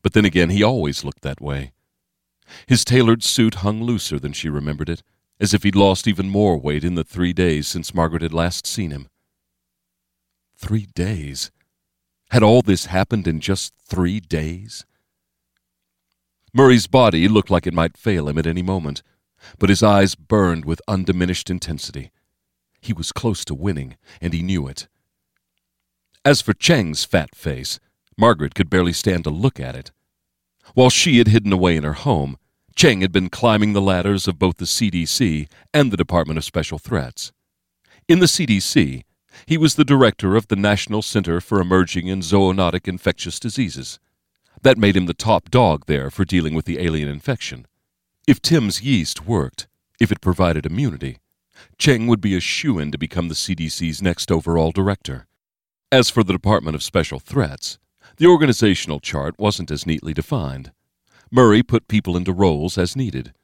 but 0.00 0.12
then 0.12 0.24
again 0.24 0.50
he 0.50 0.62
always 0.62 1.02
looked 1.02 1.22
that 1.22 1.40
way. 1.40 1.72
His 2.68 2.84
tailored 2.84 3.24
suit 3.24 3.56
hung 3.56 3.82
looser 3.82 4.20
than 4.20 4.32
she 4.32 4.48
remembered 4.48 4.88
it, 4.88 5.02
as 5.40 5.52
if 5.52 5.64
he'd 5.64 5.74
lost 5.74 6.06
even 6.06 6.28
more 6.28 6.56
weight 6.56 6.84
in 6.84 6.94
the 6.94 7.02
three 7.02 7.32
days 7.32 7.66
since 7.66 7.92
Margaret 7.92 8.22
had 8.22 8.32
last 8.32 8.64
seen 8.64 8.92
him. 8.92 9.08
Three 10.54 10.86
days? 10.94 11.50
Had 12.30 12.44
all 12.44 12.62
this 12.62 12.86
happened 12.86 13.26
in 13.26 13.40
just 13.40 13.74
three 13.84 14.20
days? 14.20 14.86
Murray's 16.54 16.86
body 16.86 17.26
looked 17.26 17.50
like 17.50 17.66
it 17.66 17.74
might 17.74 17.96
fail 17.96 18.28
him 18.28 18.38
at 18.38 18.46
any 18.46 18.62
moment, 18.62 19.02
but 19.58 19.68
his 19.68 19.82
eyes 19.82 20.14
burned 20.14 20.64
with 20.64 20.80
undiminished 20.86 21.50
intensity. 21.50 22.12
He 22.80 22.92
was 22.92 23.10
close 23.10 23.44
to 23.46 23.54
winning, 23.54 23.96
and 24.20 24.32
he 24.32 24.42
knew 24.44 24.68
it. 24.68 24.86
As 26.24 26.40
for 26.40 26.54
Cheng's 26.54 27.04
fat 27.04 27.34
face, 27.34 27.80
Margaret 28.16 28.54
could 28.54 28.70
barely 28.70 28.92
stand 28.92 29.24
to 29.24 29.30
look 29.30 29.58
at 29.58 29.74
it. 29.74 29.90
While 30.74 30.90
she 30.90 31.18
had 31.18 31.26
hidden 31.26 31.52
away 31.52 31.76
in 31.76 31.82
her 31.82 31.94
home, 31.94 32.38
Cheng 32.76 33.00
had 33.00 33.10
been 33.10 33.28
climbing 33.28 33.72
the 33.72 33.80
ladders 33.80 34.28
of 34.28 34.38
both 34.38 34.58
the 34.58 34.64
CDC 34.64 35.48
and 35.74 35.90
the 35.90 35.96
Department 35.96 36.38
of 36.38 36.44
Special 36.44 36.78
Threats. 36.78 37.32
In 38.06 38.20
the 38.20 38.26
CDC, 38.26 39.02
he 39.46 39.58
was 39.58 39.74
the 39.74 39.84
director 39.84 40.36
of 40.36 40.46
the 40.46 40.54
National 40.56 41.02
Center 41.02 41.40
for 41.40 41.60
Emerging 41.60 42.08
and 42.08 42.22
Zoonotic 42.22 42.86
Infectious 42.86 43.40
Diseases. 43.40 43.98
That 44.62 44.78
made 44.78 44.96
him 44.96 45.06
the 45.06 45.14
top 45.14 45.50
dog 45.50 45.86
there 45.86 46.08
for 46.08 46.24
dealing 46.24 46.54
with 46.54 46.66
the 46.66 46.78
alien 46.78 47.08
infection. 47.08 47.66
If 48.28 48.40
Tim's 48.40 48.80
yeast 48.80 49.26
worked, 49.26 49.66
if 49.98 50.12
it 50.12 50.20
provided 50.20 50.66
immunity, 50.66 51.18
Cheng 51.78 52.06
would 52.06 52.20
be 52.20 52.36
a 52.36 52.40
shoo 52.40 52.78
in 52.78 52.92
to 52.92 52.98
become 52.98 53.26
the 53.26 53.34
CDC's 53.34 54.00
next 54.00 54.30
overall 54.30 54.70
director. 54.70 55.26
As 55.92 56.08
for 56.08 56.24
the 56.24 56.32
Department 56.32 56.74
of 56.74 56.82
Special 56.82 57.18
Threats, 57.18 57.78
the 58.16 58.26
organizational 58.26 58.98
chart 58.98 59.38
wasn't 59.38 59.70
as 59.70 59.86
neatly 59.86 60.14
defined. 60.14 60.72
Murray 61.30 61.62
put 61.62 61.86
people 61.86 62.16
into 62.16 62.32
roles 62.32 62.78
as 62.78 62.96
needed. 62.96 63.34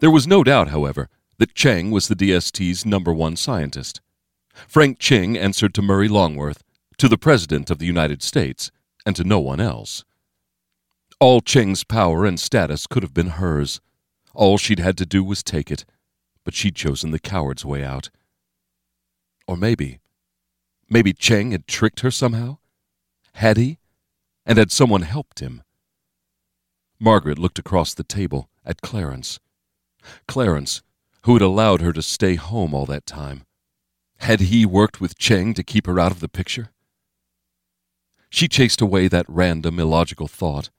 There 0.00 0.10
was 0.10 0.26
no 0.26 0.42
doubt, 0.42 0.70
however, 0.70 1.08
that 1.38 1.54
Cheng 1.54 1.92
was 1.92 2.08
the 2.08 2.16
DST's 2.16 2.84
number 2.84 3.12
one 3.12 3.36
scientist. 3.36 4.00
Frank 4.66 4.98
Cheng 4.98 5.38
answered 5.38 5.72
to 5.74 5.82
Murray 5.82 6.08
Longworth, 6.08 6.64
to 6.98 7.06
the 7.06 7.16
President 7.16 7.70
of 7.70 7.78
the 7.78 7.86
United 7.86 8.24
States, 8.24 8.72
and 9.06 9.14
to 9.14 9.22
no 9.22 9.38
one 9.38 9.60
else. 9.60 10.04
All 11.20 11.40
Cheng's 11.40 11.84
power 11.84 12.26
and 12.26 12.40
status 12.40 12.88
could 12.88 13.04
have 13.04 13.14
been 13.14 13.38
hers. 13.38 13.80
All 14.34 14.58
she'd 14.58 14.80
had 14.80 14.98
to 14.98 15.06
do 15.06 15.22
was 15.22 15.44
take 15.44 15.70
it, 15.70 15.84
but 16.42 16.54
she'd 16.54 16.74
chosen 16.74 17.12
the 17.12 17.20
coward's 17.20 17.64
way 17.64 17.84
out. 17.84 18.10
Or 19.46 19.56
maybe, 19.56 20.00
maybe 20.88 21.12
Cheng 21.12 21.52
had 21.52 21.66
tricked 21.66 22.00
her 22.00 22.10
somehow? 22.10 22.58
Had 23.34 23.56
he? 23.56 23.78
And 24.46 24.58
had 24.58 24.70
someone 24.70 25.02
helped 25.02 25.40
him? 25.40 25.62
Margaret 27.00 27.38
looked 27.38 27.58
across 27.58 27.94
the 27.94 28.04
table 28.04 28.48
at 28.64 28.82
Clarence. 28.82 29.40
Clarence, 30.28 30.82
who 31.22 31.32
had 31.34 31.42
allowed 31.42 31.80
her 31.80 31.92
to 31.92 32.02
stay 32.02 32.34
home 32.34 32.74
all 32.74 32.86
that 32.86 33.06
time. 33.06 33.44
Had 34.18 34.40
he 34.40 34.64
worked 34.64 35.00
with 35.00 35.18
Cheng 35.18 35.54
to 35.54 35.62
keep 35.62 35.86
her 35.86 35.98
out 35.98 36.12
of 36.12 36.20
the 36.20 36.28
picture? 36.28 36.70
She 38.30 38.48
chased 38.48 38.80
away 38.80 39.08
that 39.08 39.26
random, 39.28 39.78
illogical 39.78 40.28
thought, 40.28 40.70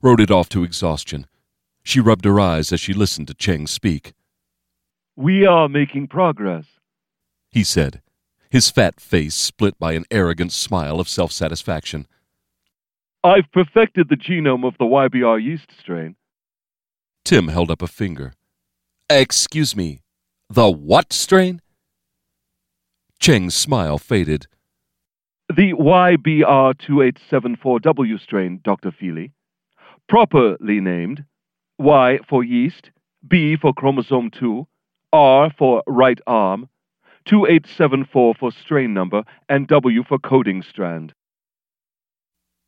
wrote 0.00 0.20
it 0.20 0.30
off 0.30 0.48
to 0.50 0.64
exhaustion, 0.64 1.26
she 1.82 2.00
rubbed 2.00 2.24
her 2.24 2.38
eyes 2.38 2.72
as 2.72 2.80
she 2.80 2.92
listened 2.92 3.28
to 3.28 3.34
Cheng 3.34 3.66
speak. 3.66 4.14
We 5.16 5.44
are 5.46 5.68
making 5.68 6.08
progress, 6.08 6.64
he 7.50 7.64
said, 7.64 8.00
his 8.52 8.70
fat 8.70 9.00
face 9.00 9.34
split 9.34 9.76
by 9.78 9.94
an 9.94 10.04
arrogant 10.10 10.52
smile 10.52 11.00
of 11.00 11.08
self 11.08 11.32
satisfaction. 11.32 12.06
I've 13.24 13.50
perfected 13.50 14.10
the 14.10 14.16
genome 14.16 14.66
of 14.66 14.76
the 14.78 14.84
YBR 14.84 15.42
yeast 15.42 15.70
strain. 15.80 16.16
Tim 17.24 17.48
held 17.48 17.70
up 17.70 17.80
a 17.80 17.86
finger. 17.86 18.34
Excuse 19.08 19.74
me, 19.74 20.02
the 20.50 20.70
what 20.70 21.14
strain? 21.14 21.62
Cheng's 23.18 23.54
smile 23.54 23.96
faded. 23.96 24.48
The 25.48 25.72
YBR2874W 25.72 28.20
strain, 28.20 28.60
Dr. 28.62 28.92
Feely. 28.92 29.32
Properly 30.10 30.80
named 30.80 31.24
Y 31.78 32.18
for 32.28 32.44
yeast, 32.44 32.90
B 33.26 33.56
for 33.56 33.72
chromosome 33.72 34.30
2, 34.30 34.66
R 35.14 35.50
for 35.56 35.82
right 35.86 36.20
arm, 36.26 36.68
2874 37.26 38.34
for 38.34 38.52
strain 38.52 38.94
number, 38.94 39.22
and 39.48 39.68
W 39.68 40.02
for 40.04 40.18
coding 40.18 40.62
strand. 40.62 41.12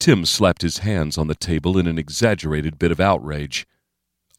Tim 0.00 0.24
slapped 0.26 0.62
his 0.62 0.78
hands 0.78 1.16
on 1.16 1.28
the 1.28 1.34
table 1.34 1.78
in 1.78 1.86
an 1.86 1.98
exaggerated 1.98 2.78
bit 2.78 2.90
of 2.90 3.00
outrage. 3.00 3.66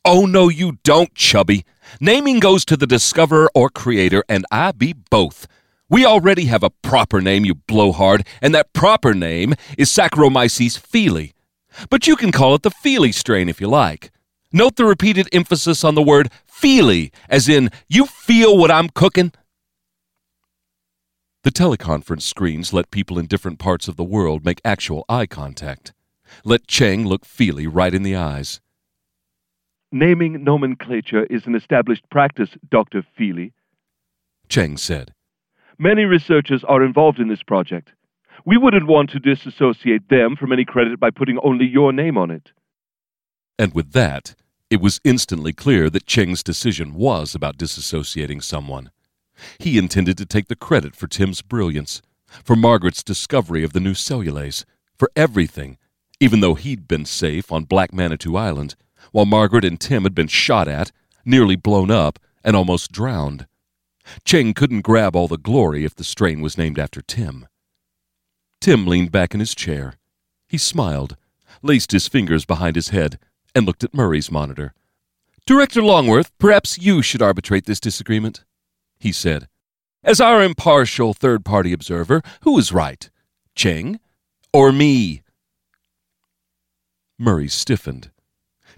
Oh, 0.03 0.25
no, 0.25 0.49
you 0.49 0.77
don't, 0.83 1.15
Chubby. 1.15 1.65
Naming 1.99 2.39
goes 2.39 2.63
to 2.65 2.77
the 2.77 2.85
discoverer 2.85 3.49
or 3.55 3.69
creator, 3.69 4.23
and 4.29 4.45
I 4.51 4.71
be 4.71 4.93
both. 4.93 5.47
We 5.89 6.05
already 6.05 6.45
have 6.45 6.63
a 6.63 6.69
proper 6.69 7.21
name, 7.21 7.45
you 7.45 7.55
blowhard, 7.55 8.27
and 8.41 8.53
that 8.53 8.73
proper 8.73 9.13
name 9.13 9.55
is 9.77 9.89
Saccharomyces 9.89 10.77
feely. 10.77 11.33
But 11.89 12.07
you 12.07 12.15
can 12.15 12.31
call 12.31 12.55
it 12.55 12.61
the 12.61 12.71
Feely 12.71 13.11
strain 13.11 13.49
if 13.49 13.59
you 13.59 13.67
like. 13.67 14.11
Note 14.51 14.75
the 14.75 14.85
repeated 14.85 15.27
emphasis 15.33 15.83
on 15.83 15.95
the 15.95 16.01
word 16.01 16.31
feely, 16.45 17.11
as 17.27 17.49
in, 17.49 17.69
you 17.87 18.05
feel 18.05 18.57
what 18.57 18.71
I'm 18.71 18.89
cooking? 18.89 19.31
The 21.45 21.51
teleconference 21.51 22.23
screens 22.23 22.73
let 22.73 22.89
people 22.89 23.19
in 23.19 23.27
different 23.27 23.59
parts 23.59 23.87
of 23.87 23.97
the 23.97 24.03
world 24.03 24.43
make 24.43 24.59
actual 24.65 25.05
eye 25.07 25.27
contact. 25.27 25.93
Let 26.43 26.65
Cheng 26.65 27.05
look 27.05 27.23
Feely 27.23 27.67
right 27.67 27.93
in 27.93 28.01
the 28.01 28.15
eyes. 28.15 28.61
Naming 29.91 30.43
nomenclature 30.43 31.25
is 31.25 31.45
an 31.45 31.53
established 31.53 32.01
practice, 32.09 32.49
Dr. 32.71 33.05
Feely, 33.15 33.53
Cheng 34.49 34.75
said. 34.75 35.13
Many 35.77 36.05
researchers 36.05 36.63
are 36.63 36.83
involved 36.83 37.19
in 37.19 37.27
this 37.27 37.43
project. 37.43 37.91
We 38.43 38.57
wouldn't 38.57 38.87
want 38.87 39.11
to 39.11 39.19
disassociate 39.19 40.09
them 40.09 40.35
from 40.35 40.51
any 40.51 40.65
credit 40.65 40.99
by 40.99 41.11
putting 41.11 41.37
only 41.43 41.67
your 41.67 41.93
name 41.93 42.17
on 42.17 42.31
it. 42.31 42.53
And 43.59 43.71
with 43.71 43.91
that, 43.91 44.33
it 44.71 44.81
was 44.81 44.99
instantly 45.03 45.53
clear 45.53 45.91
that 45.91 46.07
Cheng's 46.07 46.41
decision 46.41 46.95
was 46.95 47.35
about 47.35 47.57
disassociating 47.57 48.41
someone. 48.41 48.89
He 49.59 49.77
intended 49.77 50.17
to 50.17 50.25
take 50.25 50.47
the 50.47 50.55
credit 50.55 50.95
for 50.95 51.07
Tim's 51.07 51.41
brilliance, 51.41 52.01
for 52.43 52.55
Margaret's 52.55 53.03
discovery 53.03 53.63
of 53.63 53.73
the 53.73 53.79
new 53.79 53.93
cellulase, 53.93 54.65
for 54.97 55.11
everything, 55.15 55.77
even 56.19 56.39
though 56.39 56.55
he'd 56.55 56.87
been 56.87 57.05
safe 57.05 57.51
on 57.51 57.63
Black 57.63 57.93
Manitou 57.93 58.35
Island, 58.35 58.75
while 59.11 59.25
Margaret 59.25 59.65
and 59.65 59.79
Tim 59.79 60.03
had 60.03 60.15
been 60.15 60.27
shot 60.27 60.67
at, 60.67 60.91
nearly 61.25 61.55
blown 61.55 61.91
up, 61.91 62.19
and 62.43 62.55
almost 62.55 62.91
drowned. 62.91 63.47
Cheng 64.23 64.53
couldn't 64.53 64.81
grab 64.81 65.15
all 65.15 65.27
the 65.27 65.37
glory 65.37 65.83
if 65.83 65.95
the 65.95 66.03
strain 66.03 66.41
was 66.41 66.57
named 66.57 66.77
after 66.77 67.01
Tim. 67.01 67.47
Tim 68.61 68.85
leaned 68.85 69.11
back 69.11 69.33
in 69.33 69.39
his 69.39 69.55
chair. 69.55 69.95
He 70.47 70.57
smiled, 70.57 71.17
laced 71.61 71.91
his 71.91 72.07
fingers 72.07 72.45
behind 72.45 72.75
his 72.75 72.89
head, 72.89 73.19
and 73.53 73.65
looked 73.65 73.83
at 73.83 73.93
Murray's 73.93 74.31
monitor. 74.31 74.73
Director 75.45 75.81
Longworth, 75.81 76.31
perhaps 76.37 76.77
you 76.77 77.01
should 77.01 77.21
arbitrate 77.21 77.65
this 77.65 77.79
disagreement, 77.79 78.43
he 78.99 79.11
said. 79.11 79.47
As 80.03 80.21
our 80.21 80.43
impartial 80.43 81.13
third 81.13 81.43
party 81.43 81.73
observer, 81.73 82.21
who 82.41 82.57
is 82.57 82.71
right? 82.71 83.09
Cheng 83.55 83.99
or 84.53 84.71
me? 84.71 85.21
Murray 87.17 87.47
stiffened. 87.47 88.11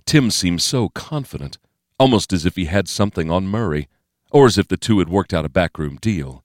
Tim 0.06 0.32
seemed 0.32 0.62
so 0.62 0.90
confident, 0.90 1.58
almost 2.00 2.32
as 2.32 2.46
if 2.46 2.56
he 2.56 2.66
had 2.66 2.88
something 2.88 3.30
on 3.30 3.48
Murray, 3.48 3.88
or 4.32 4.46
as 4.46 4.58
if 4.58 4.68
the 4.68 4.78
two 4.78 5.00
had 5.00 5.10
worked 5.10 5.34
out 5.34 5.46
a 5.46 5.50
backroom 5.50 5.98
deal. 5.98 6.44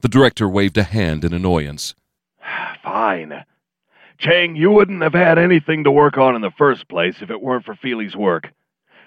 The 0.00 0.08
director 0.08 0.48
waved 0.48 0.78
a 0.78 0.82
hand 0.82 1.24
in 1.24 1.32
annoyance. 1.32 1.94
Fine. 2.82 3.44
Cheng, 4.18 4.56
you 4.56 4.70
wouldn't 4.70 5.02
have 5.02 5.14
had 5.14 5.38
anything 5.38 5.84
to 5.84 5.90
work 5.90 6.18
on 6.18 6.34
in 6.34 6.42
the 6.42 6.50
first 6.50 6.88
place 6.88 7.16
if 7.20 7.30
it 7.30 7.40
weren't 7.40 7.64
for 7.64 7.74
Feely's 7.74 8.16
work. 8.16 8.52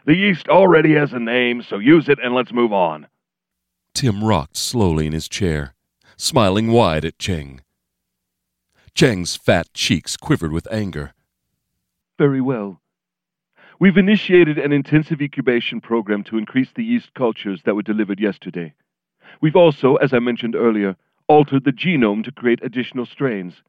The 0.06 0.16
yeast 0.16 0.50
already 0.50 0.94
has 0.96 1.14
a 1.14 1.20
name, 1.20 1.62
so 1.62 1.78
use 1.80 2.10
it 2.10 2.20
and 2.22 2.36
let's 2.36 2.52
move 2.52 2.74
on. 2.74 3.08
Tim 3.94 4.24
rocked 4.24 4.58
slowly 4.58 5.08
in 5.08 5.14
his 5.14 5.30
chair, 5.30 5.76
smiling 6.18 6.72
wide 6.72 7.06
at 7.06 7.20
Cheng. 7.20 7.62
Cheng's 8.94 9.36
fat 9.38 9.74
cheeks 9.74 10.18
quivered 10.18 10.52
with 10.52 10.68
anger. 10.72 11.14
Very 12.18 12.42
well. 12.42 12.82
We've 13.80 13.98
initiated 13.98 14.58
an 14.58 14.72
intensive 14.72 15.22
incubation 15.22 15.80
program 15.82 16.24
to 16.26 16.38
increase 16.38 16.70
the 16.76 16.84
yeast 16.84 17.14
cultures 17.14 17.62
that 17.64 17.76
were 17.76 17.82
delivered 17.82 18.20
yesterday. 18.20 18.74
We've 19.42 19.56
also, 19.56 19.96
as 19.96 20.14
I 20.14 20.20
mentioned 20.20 20.56
earlier, 20.56 20.96
altered 21.28 21.64
the 21.64 21.72
genome 21.72 22.24
to 22.26 22.32
create 22.32 22.60
additional 22.62 23.06
strains, 23.06 23.64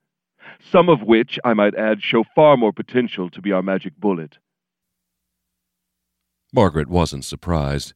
some 0.60 0.88
of 0.88 1.02
which, 1.02 1.38
I 1.44 1.54
might 1.54 1.74
add, 1.74 2.02
show 2.02 2.24
far 2.34 2.56
more 2.56 2.72
potential 2.72 3.30
to 3.30 3.40
be 3.40 3.52
our 3.52 3.62
magic 3.62 3.96
bullet. 3.96 4.38
Margaret 6.54 6.88
wasn't 6.88 7.24
surprised. 7.24 7.94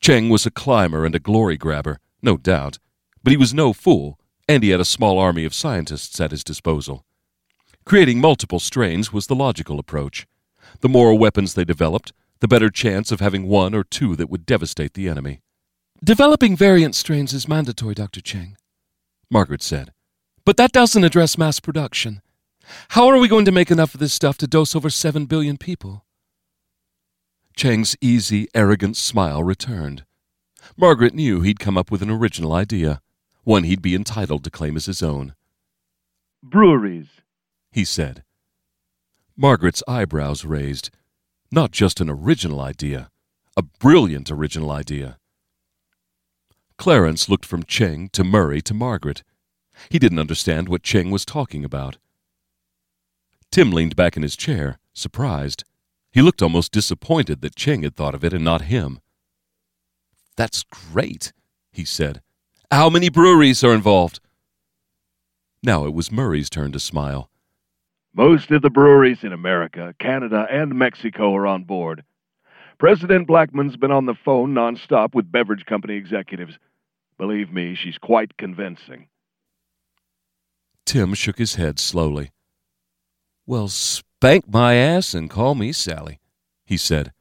Cheng 0.00 0.30
was 0.30 0.46
a 0.46 0.50
climber 0.50 1.04
and 1.04 1.14
a 1.14 1.18
glory 1.18 1.58
grabber, 1.58 1.98
no 2.22 2.38
doubt, 2.38 2.78
but 3.22 3.32
he 3.32 3.36
was 3.36 3.52
no 3.52 3.74
fool, 3.74 4.18
and 4.48 4.62
he 4.62 4.70
had 4.70 4.80
a 4.80 4.84
small 4.84 5.18
army 5.18 5.44
of 5.44 5.52
scientists 5.52 6.18
at 6.18 6.30
his 6.30 6.42
disposal. 6.42 7.04
Creating 7.84 8.18
multiple 8.18 8.60
strains 8.60 9.12
was 9.12 9.26
the 9.26 9.34
logical 9.34 9.78
approach. 9.78 10.26
The 10.80 10.88
more 10.88 11.18
weapons 11.18 11.52
they 11.52 11.66
developed, 11.66 12.14
the 12.40 12.48
better 12.48 12.70
chance 12.70 13.12
of 13.12 13.20
having 13.20 13.46
one 13.46 13.74
or 13.74 13.84
two 13.84 14.16
that 14.16 14.30
would 14.30 14.46
devastate 14.46 14.94
the 14.94 15.08
enemy. 15.08 15.40
Developing 16.02 16.56
variant 16.56 16.94
strains 16.94 17.34
is 17.34 17.46
mandatory, 17.46 17.94
Dr. 17.94 18.22
Cheng, 18.22 18.56
Margaret 19.30 19.62
said. 19.62 19.92
But 20.46 20.56
that 20.56 20.72
doesn't 20.72 21.04
address 21.04 21.36
mass 21.36 21.60
production. 21.60 22.22
How 22.90 23.08
are 23.08 23.18
we 23.18 23.28
going 23.28 23.44
to 23.44 23.52
make 23.52 23.70
enough 23.70 23.92
of 23.92 24.00
this 24.00 24.14
stuff 24.14 24.38
to 24.38 24.46
dose 24.46 24.74
over 24.74 24.88
seven 24.88 25.26
billion 25.26 25.58
people? 25.58 26.06
Cheng's 27.58 27.96
easy, 28.00 28.46
arrogant 28.54 28.96
smile 28.96 29.42
returned. 29.42 30.04
Margaret 30.76 31.12
knew 31.12 31.40
he'd 31.40 31.58
come 31.58 31.76
up 31.76 31.90
with 31.90 32.02
an 32.02 32.10
original 32.10 32.52
idea, 32.52 33.00
one 33.42 33.64
he'd 33.64 33.82
be 33.82 33.96
entitled 33.96 34.44
to 34.44 34.50
claim 34.50 34.76
as 34.76 34.86
his 34.86 35.02
own. 35.02 35.34
Breweries, 36.40 37.08
he 37.72 37.84
said. 37.84 38.22
Margaret's 39.36 39.82
eyebrows 39.88 40.44
raised. 40.44 40.90
Not 41.50 41.72
just 41.72 42.00
an 42.00 42.08
original 42.08 42.60
idea, 42.60 43.10
a 43.56 43.62
brilliant 43.62 44.30
original 44.30 44.70
idea. 44.70 45.18
Clarence 46.76 47.28
looked 47.28 47.44
from 47.44 47.64
Cheng 47.64 48.08
to 48.10 48.22
Murray 48.22 48.60
to 48.60 48.72
Margaret. 48.72 49.24
He 49.88 49.98
didn't 49.98 50.20
understand 50.20 50.68
what 50.68 50.84
Cheng 50.84 51.10
was 51.10 51.24
talking 51.24 51.64
about. 51.64 51.98
Tim 53.50 53.72
leaned 53.72 53.96
back 53.96 54.16
in 54.16 54.22
his 54.22 54.36
chair, 54.36 54.78
surprised. 54.94 55.64
He 56.12 56.22
looked 56.22 56.42
almost 56.42 56.72
disappointed 56.72 57.40
that 57.42 57.56
Cheng 57.56 57.82
had 57.82 57.94
thought 57.94 58.14
of 58.14 58.24
it 58.24 58.32
and 58.32 58.44
not 58.44 58.62
him. 58.62 59.00
That's 60.36 60.64
great, 60.64 61.32
he 61.72 61.84
said. 61.84 62.22
How 62.70 62.88
many 62.88 63.08
breweries 63.08 63.64
are 63.64 63.74
involved? 63.74 64.20
Now 65.62 65.84
it 65.86 65.92
was 65.92 66.12
Murray's 66.12 66.48
turn 66.50 66.72
to 66.72 66.80
smile. 66.80 67.30
Most 68.14 68.50
of 68.50 68.62
the 68.62 68.70
breweries 68.70 69.22
in 69.22 69.32
America, 69.32 69.94
Canada, 69.98 70.46
and 70.50 70.74
Mexico 70.74 71.34
are 71.34 71.46
on 71.46 71.64
board. 71.64 72.04
President 72.78 73.26
Blackman's 73.26 73.76
been 73.76 73.90
on 73.90 74.06
the 74.06 74.14
phone 74.14 74.54
nonstop 74.54 75.14
with 75.14 75.30
beverage 75.30 75.66
company 75.66 75.94
executives. 75.94 76.58
Believe 77.18 77.52
me, 77.52 77.74
she's 77.74 77.98
quite 77.98 78.36
convincing. 78.36 79.08
Tim 80.86 81.14
shook 81.14 81.38
his 81.38 81.56
head 81.56 81.78
slowly. 81.78 82.30
Well, 83.48 83.68
spank 83.68 84.46
my 84.46 84.74
ass 84.74 85.14
and 85.14 85.30
call 85.30 85.54
me 85.54 85.72
Sally, 85.72 86.20
he 86.66 86.76
said. 86.76 87.14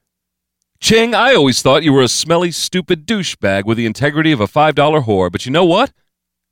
Cheng, 0.81 1.15
I 1.15 1.33
always 1.33 1.61
thought 1.61 1.83
you 1.83 1.93
were 1.93 2.01
a 2.01 2.09
smelly, 2.09 2.51
stupid 2.51 3.07
douchebag 3.07 3.63
with 3.63 3.77
the 3.77 3.85
integrity 3.85 4.33
of 4.33 4.41
a 4.41 4.45
$5 4.45 5.05
whore, 5.05 5.31
but 5.31 5.45
you 5.45 5.53
know 5.53 5.63
what? 5.63 5.93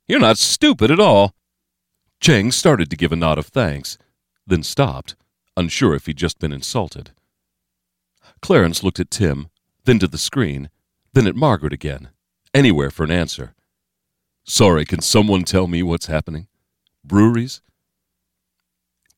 You're 0.08 0.18
not 0.18 0.38
stupid 0.38 0.90
at 0.90 0.98
all. 0.98 1.34
Cheng 2.22 2.52
started 2.52 2.88
to 2.88 2.96
give 2.96 3.12
a 3.12 3.16
nod 3.16 3.36
of 3.36 3.48
thanks, 3.48 3.98
then 4.46 4.62
stopped, 4.62 5.14
unsure 5.58 5.94
if 5.94 6.06
he'd 6.06 6.16
just 6.16 6.38
been 6.38 6.52
insulted. 6.52 7.10
Clarence 8.40 8.82
looked 8.82 8.98
at 8.98 9.10
Tim, 9.10 9.50
then 9.84 9.98
to 9.98 10.08
the 10.08 10.16
screen, 10.16 10.70
then 11.12 11.26
at 11.26 11.36
Margaret 11.36 11.74
again, 11.74 12.08
anywhere 12.54 12.90
for 12.90 13.04
an 13.04 13.10
answer. 13.10 13.54
Sorry, 14.42 14.86
can 14.86 15.02
someone 15.02 15.44
tell 15.44 15.66
me 15.66 15.82
what's 15.82 16.06
happening? 16.06 16.48
Breweries? 17.04 17.60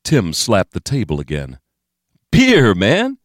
Tim 0.03 0.33
slapped 0.33 0.73
the 0.73 0.79
table 0.79 1.19
again. 1.19 1.59
Beer, 2.31 2.73
man! 2.73 3.17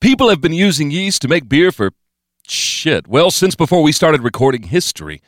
People 0.00 0.28
have 0.28 0.40
been 0.40 0.52
using 0.52 0.90
yeast 0.90 1.22
to 1.22 1.28
make 1.28 1.48
beer 1.48 1.72
for 1.72 1.90
shit, 2.46 3.08
well, 3.08 3.30
since 3.30 3.54
before 3.54 3.82
we 3.82 3.92
started 3.92 4.22
recording 4.22 4.64
history. 4.64 5.20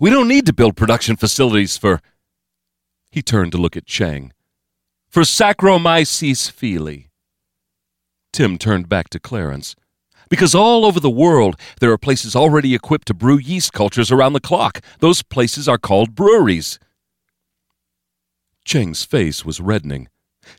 We 0.00 0.10
don't 0.10 0.28
need 0.28 0.46
to 0.46 0.52
build 0.52 0.76
production 0.76 1.16
facilities 1.16 1.76
for. 1.76 2.00
He 3.10 3.22
turned 3.22 3.52
to 3.52 3.58
look 3.58 3.76
at 3.76 3.86
Cheng. 3.86 4.32
For 5.08 5.22
Saccharomyces 5.22 6.50
feely. 6.50 7.10
Tim 8.32 8.58
turned 8.58 8.88
back 8.88 9.08
to 9.10 9.20
Clarence. 9.20 9.74
Because 10.28 10.54
all 10.54 10.84
over 10.84 10.98
the 10.98 11.08
world, 11.08 11.56
there 11.80 11.92
are 11.92 11.98
places 11.98 12.34
already 12.34 12.74
equipped 12.74 13.06
to 13.08 13.14
brew 13.14 13.38
yeast 13.38 13.72
cultures 13.72 14.10
around 14.10 14.32
the 14.32 14.40
clock. 14.40 14.80
Those 14.98 15.22
places 15.22 15.68
are 15.68 15.78
called 15.78 16.14
breweries. 16.14 16.78
Cheng's 18.66 19.04
face 19.04 19.44
was 19.44 19.60
reddening. 19.60 20.08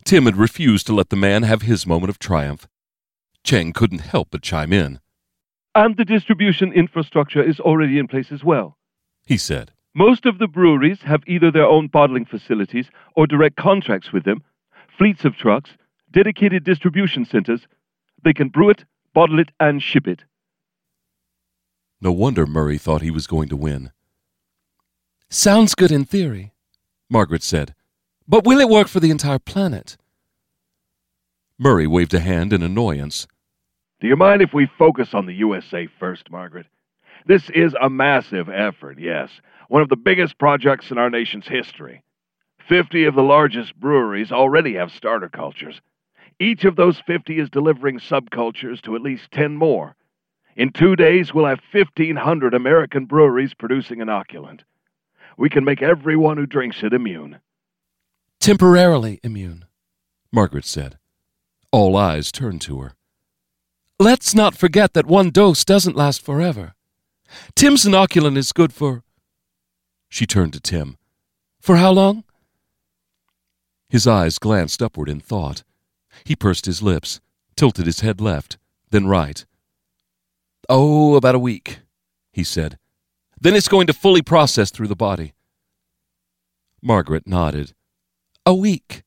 Tim 0.06 0.26
had 0.26 0.38
refused 0.38 0.88
to 0.88 0.96
let 0.96 1.10
the 1.10 1.18
man 1.18 1.44
have 1.44 1.64
his 1.64 1.86
moment 1.86 2.10
of 2.10 2.18
triumph. 2.18 2.66
Cheng 3.44 3.74
couldn't 3.74 4.00
help 4.00 4.30
but 4.32 4.42
chime 4.42 4.72
in. 4.72 5.02
And 5.76 5.98
the 5.98 6.06
distribution 6.06 6.72
infrastructure 6.72 7.44
is 7.44 7.60
already 7.60 8.00
in 8.00 8.08
place 8.08 8.32
as 8.32 8.46
well, 8.46 8.78
he 9.26 9.36
said. 9.36 9.74
Most 9.94 10.26
of 10.26 10.38
the 10.38 10.48
breweries 10.48 11.02
have 11.02 11.22
either 11.28 11.52
their 11.52 11.66
own 11.66 11.88
bottling 11.88 12.24
facilities 12.24 12.86
or 13.18 13.28
direct 13.28 13.58
contracts 13.58 14.14
with 14.14 14.24
them, 14.24 14.42
fleets 14.98 15.26
of 15.26 15.36
trucks, 15.36 15.72
dedicated 16.10 16.64
distribution 16.64 17.26
centers. 17.26 17.68
They 18.24 18.34
can 18.34 18.48
brew 18.48 18.70
it, 18.70 18.86
bottle 19.14 19.38
it, 19.38 19.50
and 19.60 19.84
ship 19.84 20.08
it. 20.08 20.24
No 22.00 22.14
wonder 22.14 22.46
Murray 22.46 22.78
thought 22.78 23.02
he 23.02 23.12
was 23.12 23.28
going 23.28 23.50
to 23.50 23.58
win. 23.58 23.92
Sounds 25.30 25.76
good 25.76 25.92
in 25.92 26.06
theory, 26.06 26.54
Margaret 27.10 27.44
said. 27.44 27.74
But 28.30 28.46
will 28.46 28.60
it 28.60 28.68
work 28.68 28.90
for 28.90 29.00
the 29.00 29.10
entire 29.10 29.40
planet? 29.40 29.96
Murray 31.58 31.88
waved 31.88 32.14
a 32.14 32.20
hand 32.20 32.52
in 32.52 32.62
annoyance. 32.62 33.26
Do 34.02 34.08
you 34.08 34.18
mind 34.18 34.42
if 34.42 34.54
we 34.54 34.70
focus 34.78 35.14
on 35.14 35.26
the 35.26 35.34
USA 35.36 35.88
first, 36.00 36.30
Margaret? 36.30 36.66
This 37.26 37.50
is 37.50 37.74
a 37.82 37.90
massive 37.90 38.50
effort, 38.50 39.00
yes, 39.00 39.30
one 39.70 39.82
of 39.82 39.90
the 39.90 39.96
biggest 39.96 40.38
projects 40.38 40.92
in 40.92 40.98
our 40.98 41.10
nation's 41.10 41.48
history. 41.48 42.04
Fifty 42.68 43.06
of 43.06 43.16
the 43.16 43.24
largest 43.24 43.80
breweries 43.80 44.32
already 44.32 44.74
have 44.74 44.92
starter 44.92 45.30
cultures. 45.30 45.80
Each 46.40 46.66
of 46.66 46.76
those 46.76 47.00
50 47.00 47.40
is 47.40 47.50
delivering 47.50 48.00
subcultures 48.00 48.82
to 48.82 48.96
at 48.96 49.02
least 49.02 49.32
10 49.32 49.56
more. 49.56 49.96
In 50.56 50.72
two 50.72 50.96
days, 50.96 51.34
we'll 51.34 51.46
have 51.46 51.62
1,500 51.72 52.54
American 52.54 53.06
breweries 53.06 53.54
producing 53.54 54.00
inoculant. 54.00 54.62
We 55.38 55.50
can 55.50 55.64
make 55.64 55.82
everyone 55.82 56.38
who 56.38 56.46
drinks 56.46 56.84
it 56.84 56.94
immune. 56.94 57.40
Temporarily 58.48 59.20
immune, 59.24 59.66
Margaret 60.32 60.64
said. 60.64 60.98
All 61.70 61.98
eyes 61.98 62.32
turned 62.32 62.62
to 62.62 62.80
her. 62.80 62.94
Let's 64.00 64.34
not 64.34 64.56
forget 64.56 64.94
that 64.94 65.06
one 65.06 65.32
dose 65.32 65.66
doesn't 65.66 65.98
last 65.98 66.22
forever. 66.22 66.74
Tim's 67.58 67.84
inoculant 67.84 68.38
is 68.38 68.54
good 68.54 68.72
for. 68.72 69.04
She 70.08 70.26
turned 70.26 70.54
to 70.54 70.62
Tim. 70.62 70.98
For 71.60 71.76
how 71.76 71.92
long? 71.92 72.24
His 73.90 74.08
eyes 74.08 74.40
glanced 74.40 74.82
upward 74.82 75.10
in 75.10 75.20
thought. 75.20 75.66
He 76.24 76.34
pursed 76.34 76.68
his 76.68 76.82
lips, 76.82 77.20
tilted 77.58 77.86
his 77.86 78.00
head 78.00 78.22
left, 78.22 78.58
then 78.92 79.08
right. 79.08 79.46
Oh, 80.70 81.16
about 81.16 81.36
a 81.36 81.40
week, 81.40 81.80
he 82.32 82.46
said. 82.46 82.80
Then 83.42 83.56
it's 83.56 83.68
going 83.68 83.88
to 83.88 83.94
fully 83.94 84.22
process 84.22 84.72
through 84.72 84.88
the 84.88 84.96
body. 84.96 85.34
Margaret 86.82 87.28
nodded. 87.28 87.74
A 88.48 88.56
week. 88.56 89.04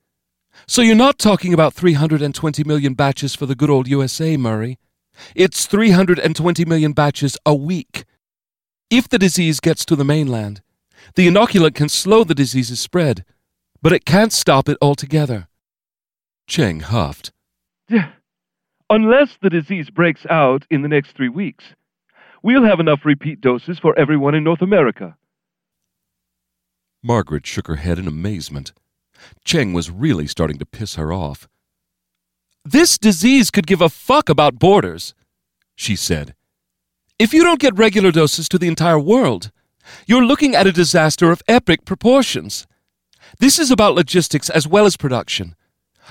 So 0.66 0.82
you're 0.82 0.94
not 0.94 1.18
talking 1.18 1.54
about 1.54 1.72
320 1.72 2.62
million 2.64 2.92
batches 2.92 3.34
for 3.34 3.46
the 3.46 3.54
good 3.54 3.70
old 3.70 3.88
USA, 3.88 4.36
Murray. 4.36 4.78
It's 5.34 5.64
320 5.64 6.66
million 6.66 6.92
batches 6.92 7.38
a 7.46 7.54
week. 7.54 8.04
If 8.90 9.08
the 9.08 9.18
disease 9.18 9.58
gets 9.58 9.86
to 9.86 9.96
the 9.96 10.04
mainland, 10.04 10.60
the 11.14 11.26
inoculant 11.26 11.74
can 11.74 11.88
slow 11.88 12.22
the 12.22 12.34
disease's 12.34 12.80
spread, 12.80 13.24
but 13.80 13.94
it 13.94 14.04
can't 14.04 14.30
stop 14.30 14.68
it 14.68 14.76
altogether. 14.82 15.48
Cheng 16.46 16.80
huffed. 16.80 17.32
Unless 18.90 19.38
the 19.40 19.48
disease 19.48 19.88
breaks 19.88 20.26
out 20.28 20.66
in 20.68 20.82
the 20.82 20.88
next 20.88 21.12
three 21.12 21.30
weeks, 21.30 21.64
we'll 22.42 22.64
have 22.64 22.78
enough 22.78 23.06
repeat 23.06 23.40
doses 23.40 23.78
for 23.78 23.98
everyone 23.98 24.34
in 24.34 24.44
North 24.44 24.60
America. 24.60 25.16
Margaret 27.02 27.46
shook 27.46 27.68
her 27.68 27.76
head 27.76 27.98
in 27.98 28.06
amazement. 28.06 28.74
Cheng 29.44 29.72
was 29.72 29.90
really 29.90 30.26
starting 30.26 30.58
to 30.58 30.66
piss 30.66 30.94
her 30.94 31.12
off. 31.12 31.48
This 32.64 32.98
disease 32.98 33.50
could 33.50 33.66
give 33.66 33.80
a 33.80 33.88
fuck 33.88 34.28
about 34.28 34.58
borders, 34.58 35.14
she 35.74 35.96
said. 35.96 36.34
If 37.18 37.32
you 37.32 37.42
don't 37.42 37.60
get 37.60 37.76
regular 37.76 38.12
doses 38.12 38.48
to 38.50 38.58
the 38.58 38.68
entire 38.68 38.98
world, 38.98 39.50
you're 40.06 40.24
looking 40.24 40.54
at 40.54 40.66
a 40.66 40.72
disaster 40.72 41.30
of 41.30 41.42
epic 41.48 41.84
proportions. 41.84 42.66
This 43.38 43.58
is 43.58 43.70
about 43.70 43.94
logistics 43.94 44.50
as 44.50 44.66
well 44.66 44.86
as 44.86 44.96
production. 44.96 45.54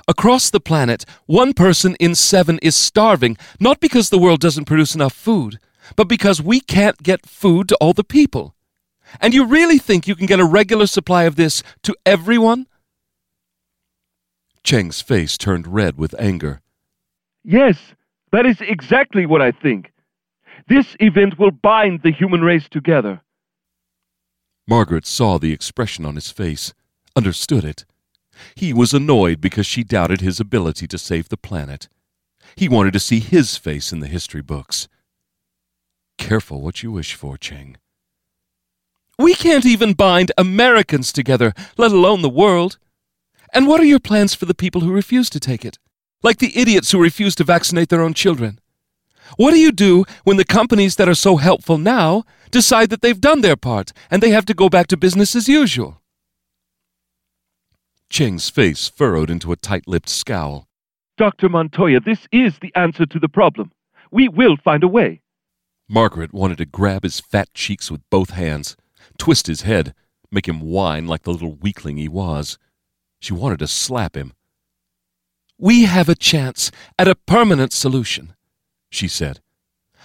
Across 0.07 0.51
the 0.51 0.59
planet, 0.59 1.05
one 1.25 1.53
person 1.53 1.95
in 1.99 2.15
seven 2.15 2.59
is 2.61 2.75
starving, 2.75 3.37
not 3.59 3.79
because 3.79 4.09
the 4.09 4.19
world 4.19 4.39
doesn't 4.39 4.65
produce 4.65 4.95
enough 4.95 5.13
food, 5.13 5.59
but 5.95 6.07
because 6.07 6.41
we 6.41 6.59
can't 6.59 7.01
get 7.03 7.25
food 7.25 7.67
to 7.69 7.75
all 7.77 7.93
the 7.93 8.03
people. 8.03 8.55
And 9.19 9.33
you 9.33 9.45
really 9.45 9.77
think 9.77 10.07
you 10.07 10.15
can 10.15 10.25
get 10.25 10.39
a 10.39 10.45
regular 10.45 10.87
supply 10.87 11.23
of 11.23 11.35
this 11.35 11.63
to 11.83 11.95
everyone? 12.05 12.67
Cheng's 14.63 15.01
face 15.01 15.37
turned 15.37 15.67
red 15.67 15.97
with 15.97 16.15
anger. 16.19 16.61
Yes, 17.43 17.77
that 18.31 18.45
is 18.45 18.61
exactly 18.61 19.25
what 19.25 19.41
I 19.41 19.51
think. 19.51 19.91
This 20.67 20.95
event 20.99 21.39
will 21.39 21.51
bind 21.51 22.01
the 22.03 22.11
human 22.11 22.41
race 22.41 22.67
together. 22.69 23.21
Margaret 24.67 25.05
saw 25.05 25.39
the 25.39 25.53
expression 25.53 26.05
on 26.05 26.15
his 26.15 26.29
face, 26.29 26.73
understood 27.15 27.63
it. 27.63 27.85
He 28.55 28.71
was 28.71 28.93
annoyed 28.93 29.41
because 29.41 29.65
she 29.65 29.83
doubted 29.83 30.21
his 30.21 30.39
ability 30.39 30.87
to 30.87 30.97
save 30.97 31.29
the 31.29 31.37
planet. 31.37 31.87
He 32.55 32.69
wanted 32.69 32.93
to 32.93 32.99
see 32.99 33.19
his 33.19 33.57
face 33.57 33.91
in 33.91 33.99
the 33.99 34.07
history 34.07 34.41
books. 34.41 34.87
Careful 36.17 36.61
what 36.61 36.83
you 36.83 36.91
wish 36.91 37.15
for, 37.15 37.37
Cheng. 37.37 37.77
We 39.17 39.33
can't 39.33 39.65
even 39.65 39.93
bind 39.93 40.31
Americans 40.37 41.11
together, 41.11 41.53
let 41.77 41.91
alone 41.91 42.21
the 42.21 42.29
world. 42.29 42.77
And 43.53 43.67
what 43.67 43.81
are 43.81 43.85
your 43.85 43.99
plans 43.99 44.33
for 44.33 44.45
the 44.45 44.53
people 44.53 44.81
who 44.81 44.91
refuse 44.91 45.29
to 45.31 45.39
take 45.39 45.65
it? 45.65 45.77
Like 46.21 46.37
the 46.37 46.57
idiots 46.57 46.91
who 46.91 47.01
refuse 47.01 47.35
to 47.35 47.43
vaccinate 47.43 47.89
their 47.89 48.01
own 48.01 48.13
children. 48.13 48.59
What 49.37 49.51
do 49.51 49.59
you 49.59 49.71
do 49.71 50.05
when 50.23 50.37
the 50.37 50.45
companies 50.45 50.95
that 50.95 51.09
are 51.09 51.15
so 51.15 51.37
helpful 51.37 51.77
now 51.77 52.23
decide 52.51 52.89
that 52.89 53.01
they've 53.01 53.19
done 53.19 53.41
their 53.41 53.55
part 53.55 53.93
and 54.09 54.21
they 54.21 54.31
have 54.31 54.45
to 54.45 54.53
go 54.53 54.69
back 54.69 54.87
to 54.87 54.97
business 54.97 55.35
as 55.35 55.47
usual? 55.47 56.01
Cheng's 58.09 58.49
face 58.49 58.87
furrowed 58.87 59.29
into 59.29 59.51
a 59.51 59.55
tight 59.55 59.87
lipped 59.87 60.09
scowl. 60.09 60.67
Dr. 61.17 61.49
Montoya, 61.49 61.99
this 61.99 62.27
is 62.31 62.57
the 62.59 62.73
answer 62.75 63.05
to 63.05 63.19
the 63.19 63.29
problem. 63.29 63.71
We 64.11 64.27
will 64.27 64.57
find 64.57 64.83
a 64.83 64.87
way. 64.87 65.21
Margaret 65.87 66.33
wanted 66.33 66.57
to 66.59 66.65
grab 66.65 67.03
his 67.03 67.19
fat 67.19 67.53
cheeks 67.53 67.91
with 67.91 68.01
both 68.09 68.31
hands, 68.31 68.75
twist 69.17 69.47
his 69.47 69.61
head, 69.61 69.93
make 70.31 70.47
him 70.47 70.61
whine 70.61 71.07
like 71.07 71.23
the 71.23 71.31
little 71.31 71.55
weakling 71.55 71.97
he 71.97 72.07
was. 72.07 72.57
She 73.19 73.33
wanted 73.33 73.59
to 73.59 73.67
slap 73.67 74.15
him. 74.15 74.33
We 75.57 75.83
have 75.83 76.07
a 76.07 76.15
chance 76.15 76.71
at 76.97 77.07
a 77.07 77.15
permanent 77.15 77.73
solution, 77.73 78.33
she 78.89 79.07
said. 79.07 79.41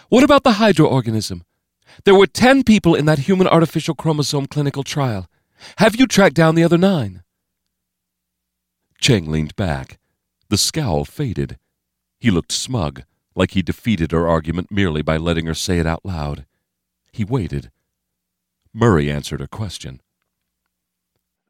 What 0.09 0.25
about 0.25 0.43
the 0.43 0.53
Hydra 0.53 0.87
organism? 0.87 1.45
There 2.05 2.15
were 2.15 2.27
ten 2.27 2.65
people 2.65 2.95
in 2.95 3.05
that 3.07 3.21
human 3.21 3.47
artificial 3.47 3.95
chromosome 3.95 4.47
clinical 4.47 4.83
trial. 4.83 5.29
Have 5.79 5.97
you 5.97 6.07
tracked 6.07 6.35
down 6.35 6.57
the 6.57 6.65
other 6.65 6.79
nine? 6.79 7.23
Cheng 9.01 9.31
leaned 9.31 9.55
back. 9.55 9.99
The 10.49 10.59
scowl 10.59 11.05
faded. 11.05 11.59
He 12.19 12.31
looked 12.31 12.53
smug, 12.53 13.03
like 13.37 13.53
he 13.53 13.63
defeated 13.63 14.13
her 14.13 14.27
argument 14.27 14.71
merely 14.71 15.03
by 15.03 15.17
letting 15.17 15.47
her 15.47 15.55
say 15.55 15.79
it 15.79 15.87
out 15.87 16.05
loud. 16.05 16.47
He 17.13 17.25
waited. 17.25 17.71
Murray 18.73 19.11
answered 19.11 19.41
her 19.41 19.47
question. 19.47 20.01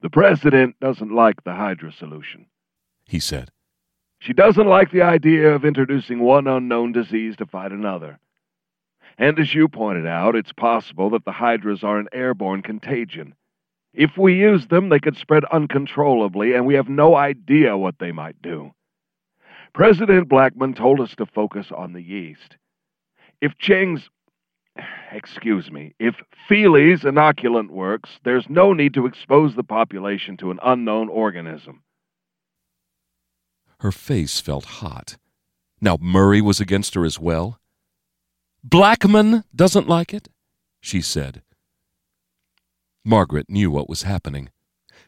The 0.05 0.11
President 0.11 0.79
doesn't 0.81 1.15
like 1.15 1.45
the 1.45 1.55
Hydra 1.55 1.91
solution, 1.91 2.45
he 3.07 3.19
said. 3.19 3.51
She 4.19 4.35
doesn't 4.35 4.67
like 4.67 4.91
the 4.91 5.01
idea 5.01 5.55
of 5.55 5.65
introducing 5.65 6.21
one 6.21 6.47
unknown 6.47 6.93
disease 6.93 7.37
to 7.37 7.47
fight 7.47 7.73
another. 7.73 8.19
And 9.17 9.39
as 9.39 9.55
you 9.55 9.67
pointed 9.67 10.07
out, 10.07 10.37
it's 10.37 10.53
possible 10.53 11.09
that 11.09 11.25
the 11.25 11.33
Hydras 11.33 11.83
are 11.83 11.99
an 11.99 12.09
airborne 12.13 12.61
contagion. 12.61 13.35
If 13.95 14.19
we 14.19 14.35
use 14.35 14.67
them, 14.67 14.91
they 14.91 14.99
could 14.99 15.17
spread 15.17 15.47
uncontrollably, 15.47 16.53
and 16.53 16.67
we 16.67 16.75
have 16.75 16.91
no 16.91 17.17
idea 17.17 17.75
what 17.75 17.99
they 17.99 18.13
might 18.13 18.43
do. 18.43 18.75
President 19.73 20.29
Blackman 20.29 20.75
told 20.75 21.01
us 21.01 21.15
to 21.15 21.25
focus 21.25 21.69
on 21.75 21.95
the 21.95 22.03
yeast. 22.03 22.59
If 23.41 23.57
Cheng's 23.57 24.11
excuse 25.13 25.71
me, 25.71 25.95
if 25.99 26.15
Feely's 26.49 27.03
inoculant 27.03 27.71
works, 27.71 28.11
there's 28.25 28.47
no 28.49 28.73
need 28.73 28.95
to 28.95 29.07
expose 29.07 29.55
the 29.55 29.65
population 29.65 30.37
to 30.39 30.51
an 30.51 30.59
unknown 30.63 31.09
organism. 31.09 31.83
Her 33.81 33.93
face 33.93 34.41
felt 34.41 34.65
hot. 34.65 35.17
Now 35.81 35.99
Murray 36.01 36.41
was 36.41 36.61
against 36.61 36.95
her 36.95 37.05
as 37.05 37.21
well. 37.21 37.61
Blackman 38.63 39.45
doesn't 39.55 39.89
like 39.89 40.15
it, 40.15 40.29
she 40.81 41.01
said. 41.01 41.43
Margaret 43.05 43.51
knew 43.51 43.71
what 43.71 43.89
was 43.89 44.03
happening. 44.03 44.49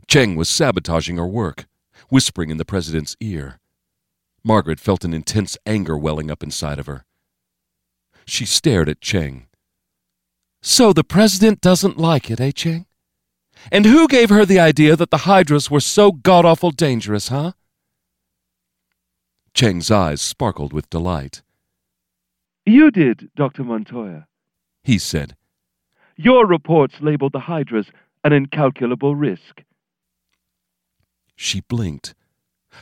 Cheng 0.07 0.37
was 0.37 0.51
sabotaging 0.51 1.17
her 1.17 1.27
work, 1.27 1.67
whispering 2.11 2.51
in 2.51 2.59
the 2.59 2.65
president's 2.65 3.17
ear. 3.21 3.59
Margaret 4.45 4.79
felt 4.79 5.05
an 5.05 5.15
intense 5.15 5.57
anger 5.65 5.97
welling 5.97 6.31
up 6.31 6.43
inside 6.43 6.79
of 6.79 6.87
her. 6.87 7.07
She 8.27 8.45
stared 8.45 8.89
at 8.89 9.01
Cheng. 9.01 9.46
So 10.69 10.93
the 10.93 11.05
president 11.05 11.61
doesn't 11.61 11.97
like 11.97 12.29
it, 12.29 12.41
eh, 12.41 12.51
Cheng? 12.51 12.87
And 13.71 13.87
who 13.87 14.09
gave 14.09 14.31
her 14.31 14.45
the 14.45 14.59
idea 14.59 14.97
that 14.97 15.13
the 15.13 15.19
Hydras 15.19 15.71
were 15.71 15.79
so 15.79 16.11
god 16.11 16.45
awful 16.45 16.73
dangerous, 16.73 17.29
huh? 17.29 17.53
Cheng's 19.55 19.93
eyes 19.93 20.21
sparkled 20.21 20.73
with 20.73 20.91
delight. 20.91 21.43
You 22.65 22.91
did, 22.91 23.31
Dr. 23.37 23.63
Montoya, 23.63 24.27
he 24.83 24.99
said. 24.99 25.37
Your 26.17 26.45
reports 26.49 26.97
labeled 27.01 27.33
the 27.33 27.47
Hydras 27.47 27.87
an 28.25 28.33
incalculable 28.33 29.15
risk. 29.15 29.63
She 31.37 31.61
blinked. 31.61 32.13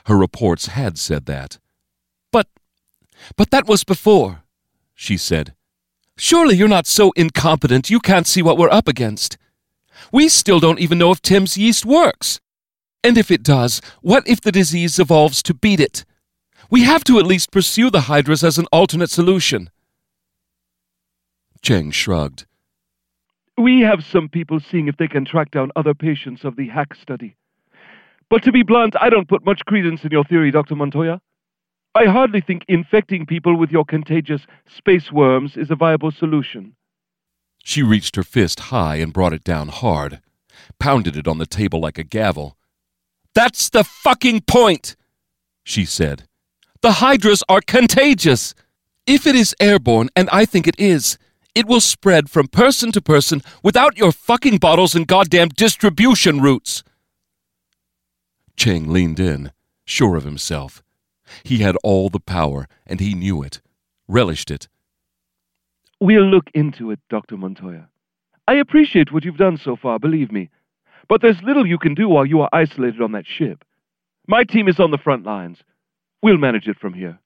Her 0.07 0.17
reports 0.17 0.69
had 0.69 0.97
said 0.97 1.27
that. 1.27 1.59
But, 2.33 2.49
but 3.37 3.51
that 3.51 3.67
was 3.67 3.85
before, 3.85 4.43
she 4.95 5.19
said. 5.19 5.53
Surely 6.17 6.57
you're 6.57 6.69
not 6.69 6.87
so 6.87 7.13
incompetent 7.17 7.91
you 7.91 7.99
can't 7.99 8.27
see 8.27 8.43
what 8.43 8.57
we're 8.57 8.71
up 8.71 8.87
against. 8.87 9.37
We 10.13 10.29
still 10.29 10.61
don't 10.61 10.79
even 10.79 10.99
know 10.99 11.11
if 11.11 11.21
Tim's 11.21 11.59
yeast 11.59 11.85
works. 11.85 12.41
And 13.03 13.19
if 13.19 13.31
it 13.31 13.43
does, 13.43 13.81
what 14.01 14.27
if 14.27 14.41
the 14.41 14.53
disease 14.53 14.99
evolves 14.99 15.43
to 15.43 15.55
beat 15.55 15.81
it? 15.81 16.05
We 16.71 16.85
have 16.85 17.05
to 17.05 17.19
at 17.19 17.27
least 17.27 17.51
pursue 17.51 17.91
the 17.91 18.03
Hydras 18.03 18.43
as 18.43 18.59
an 18.59 18.67
alternate 18.73 19.11
solution. 19.11 19.71
Cheng 21.63 21.91
shrugged. 21.91 22.47
We 23.57 23.81
have 23.81 24.05
some 24.05 24.29
people 24.29 24.61
seeing 24.61 24.89
if 24.89 24.97
they 24.97 25.09
can 25.09 25.25
track 25.25 25.51
down 25.51 25.71
other 25.77 25.95
patients 25.95 26.45
of 26.45 26.57
the 26.57 26.69
hack 26.69 26.95
study. 26.95 27.37
But 28.31 28.43
to 28.45 28.53
be 28.53 28.63
blunt, 28.63 28.95
I 29.01 29.11
don't 29.11 29.29
put 29.29 29.45
much 29.45 29.65
credence 29.67 30.05
in 30.05 30.11
your 30.11 30.25
theory, 30.25 30.51
Dr. 30.51 30.75
Montoya. 30.75 31.21
I 31.97 32.07
hardly 32.07 32.41
think 32.41 32.65
infecting 32.67 33.25
people 33.25 33.57
with 33.57 33.71
your 33.71 33.85
contagious 33.85 34.43
space 34.67 35.13
worms 35.13 35.57
is 35.57 35.71
a 35.71 35.77
viable 35.77 36.11
solution. 36.11 36.75
She 37.63 37.83
reached 37.83 38.17
her 38.17 38.25
fist 38.25 38.61
high 38.61 38.97
and 38.97 39.13
brought 39.13 39.33
it 39.33 39.45
down 39.45 39.69
hard, 39.69 40.21
pounded 40.79 41.17
it 41.17 41.29
on 41.29 41.39
the 41.39 41.47
table 41.47 41.81
like 41.81 41.97
a 41.97 42.05
gavel. 42.05 42.57
That's 43.35 43.71
the 43.71 43.85
fucking 43.85 44.43
point, 44.43 44.97
she 45.63 45.85
said. 45.85 46.25
The 46.83 46.93
hydras 46.93 47.43
are 47.49 47.61
contagious. 47.61 48.55
If 49.07 49.27
it 49.27 49.35
is 49.35 49.55
airborne, 49.61 50.11
and 50.15 50.29
I 50.31 50.45
think 50.45 50.67
it 50.67 50.79
is, 50.79 51.17
it 51.55 51.67
will 51.67 51.81
spread 51.81 52.29
from 52.29 52.49
person 52.49 52.93
to 52.93 53.01
person 53.01 53.41
without 53.63 53.97
your 53.97 54.13
fucking 54.13 54.59
bottles 54.59 54.95
and 54.95 55.07
goddamn 55.07 55.49
distribution 55.51 56.41
routes. 56.41 56.83
Cheng 58.57 58.93
leaned 58.93 59.19
in, 59.19 59.53
sure 59.85 60.17
of 60.17 60.25
himself. 60.25 60.84
He 61.43 61.59
had 61.59 61.77
all 61.83 62.09
the 62.09 62.21
power, 62.21 62.69
and 62.87 63.01
he 63.01 63.15
knew 63.15 63.43
it, 63.43 63.61
relished 64.07 64.51
it. 64.51 64.69
We'll 66.01 66.27
look 66.27 66.51
into 66.55 66.91
it, 66.91 67.01
Dr. 67.09 67.37
Montoya. 67.37 67.89
I 68.47 68.55
appreciate 68.55 69.13
what 69.13 69.25
you've 69.25 69.37
done 69.37 69.57
so 69.57 69.77
far, 69.77 69.99
believe 69.99 70.31
me. 70.31 70.51
But 71.09 71.23
there's 71.23 71.43
little 71.43 71.67
you 71.67 71.79
can 71.79 71.95
do 71.95 72.09
while 72.09 72.27
you 72.27 72.41
are 72.41 72.49
isolated 72.53 73.01
on 73.01 73.13
that 73.13 73.27
ship. 73.27 73.65
My 74.27 74.45
team 74.45 74.69
is 74.69 74.81
on 74.81 74.91
the 74.91 74.99
front 74.99 75.25
lines. 75.25 75.59
We'll 76.23 76.39
manage 76.39 76.69
it 76.69 76.79
from 76.79 76.95
here. 76.95 77.19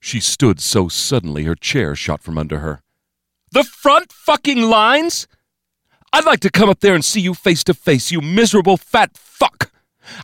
She 0.00 0.20
stood 0.20 0.60
so 0.60 0.88
suddenly 0.88 1.44
her 1.44 1.54
chair 1.54 1.94
shot 1.94 2.22
from 2.22 2.38
under 2.38 2.58
her. 2.58 2.82
The 3.52 3.64
front 3.64 4.12
fucking 4.12 4.62
lines? 4.62 5.26
I'd 6.12 6.24
like 6.24 6.40
to 6.40 6.50
come 6.50 6.68
up 6.68 6.80
there 6.80 6.94
and 6.94 7.04
see 7.04 7.20
you 7.20 7.34
face 7.34 7.62
to 7.64 7.74
face, 7.74 8.10
you 8.10 8.20
miserable 8.20 8.76
fat 8.76 9.16
fuck. 9.16 9.70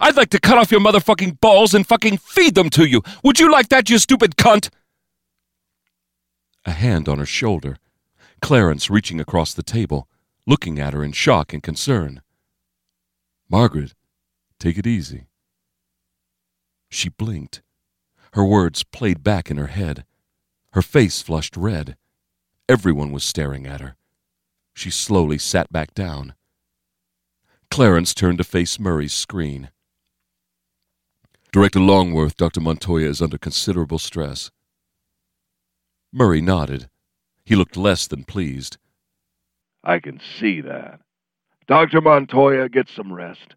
I'd 0.01 0.17
like 0.17 0.31
to 0.31 0.41
cut 0.41 0.59
off 0.59 0.71
your 0.71 0.81
motherfucking 0.81 1.41
balls 1.41 1.75
and 1.75 1.87
fucking 1.87 2.19
feed 2.19 2.55
them 2.55 2.71
to 2.71 2.85
you. 2.85 3.03
Would 3.23 3.41
you 3.41 3.51
like 3.51 3.69
that, 3.69 3.91
you 3.91 3.99
stupid 3.99 4.37
cunt? 4.37 4.71
A 6.65 6.73
hand 6.73 7.09
on 7.09 7.19
her 7.19 7.27
shoulder. 7.27 7.77
Clarence 8.43 8.91
reaching 8.91 9.21
across 9.21 9.55
the 9.55 9.63
table, 9.63 10.09
looking 10.47 10.79
at 10.79 10.93
her 10.93 11.03
in 11.03 11.13
shock 11.13 11.53
and 11.53 11.63
concern. 11.63 12.21
Margaret, 13.49 13.95
take 14.59 14.77
it 14.77 14.87
easy. 14.87 15.29
She 16.91 17.09
blinked. 17.09 17.63
Her 18.33 18.45
words 18.45 18.83
played 18.83 19.23
back 19.23 19.51
in 19.51 19.57
her 19.57 19.69
head. 19.69 20.05
Her 20.73 20.83
face 20.83 21.23
flushed 21.23 21.57
red. 21.57 21.97
Everyone 22.69 23.13
was 23.13 23.25
staring 23.25 23.67
at 23.67 23.81
her. 23.81 23.97
She 24.75 24.91
slowly 24.91 25.39
sat 25.39 25.73
back 25.73 25.95
down. 25.95 26.35
Clarence 27.71 28.13
turned 28.13 28.39
to 28.39 28.45
face 28.45 28.79
Murray's 28.79 29.15
screen. 29.15 29.71
Director 31.57 31.81
Longworth, 31.81 32.37
Dr. 32.37 32.61
Montoya 32.61 33.09
is 33.09 33.23
under 33.23 33.39
considerable 33.39 33.99
stress. 33.99 34.51
Murray 36.13 36.43
nodded. 36.43 36.91
He 37.47 37.57
looked 37.57 37.79
less 37.79 38.07
than 38.07 38.25
pleased. 38.25 38.77
I 39.83 39.99
can 40.01 40.21
see 40.39 40.61
that. 40.61 41.01
Dr. 41.67 42.03
Montoya, 42.03 42.69
get 42.69 42.91
some 42.91 43.11
rest. 43.11 43.55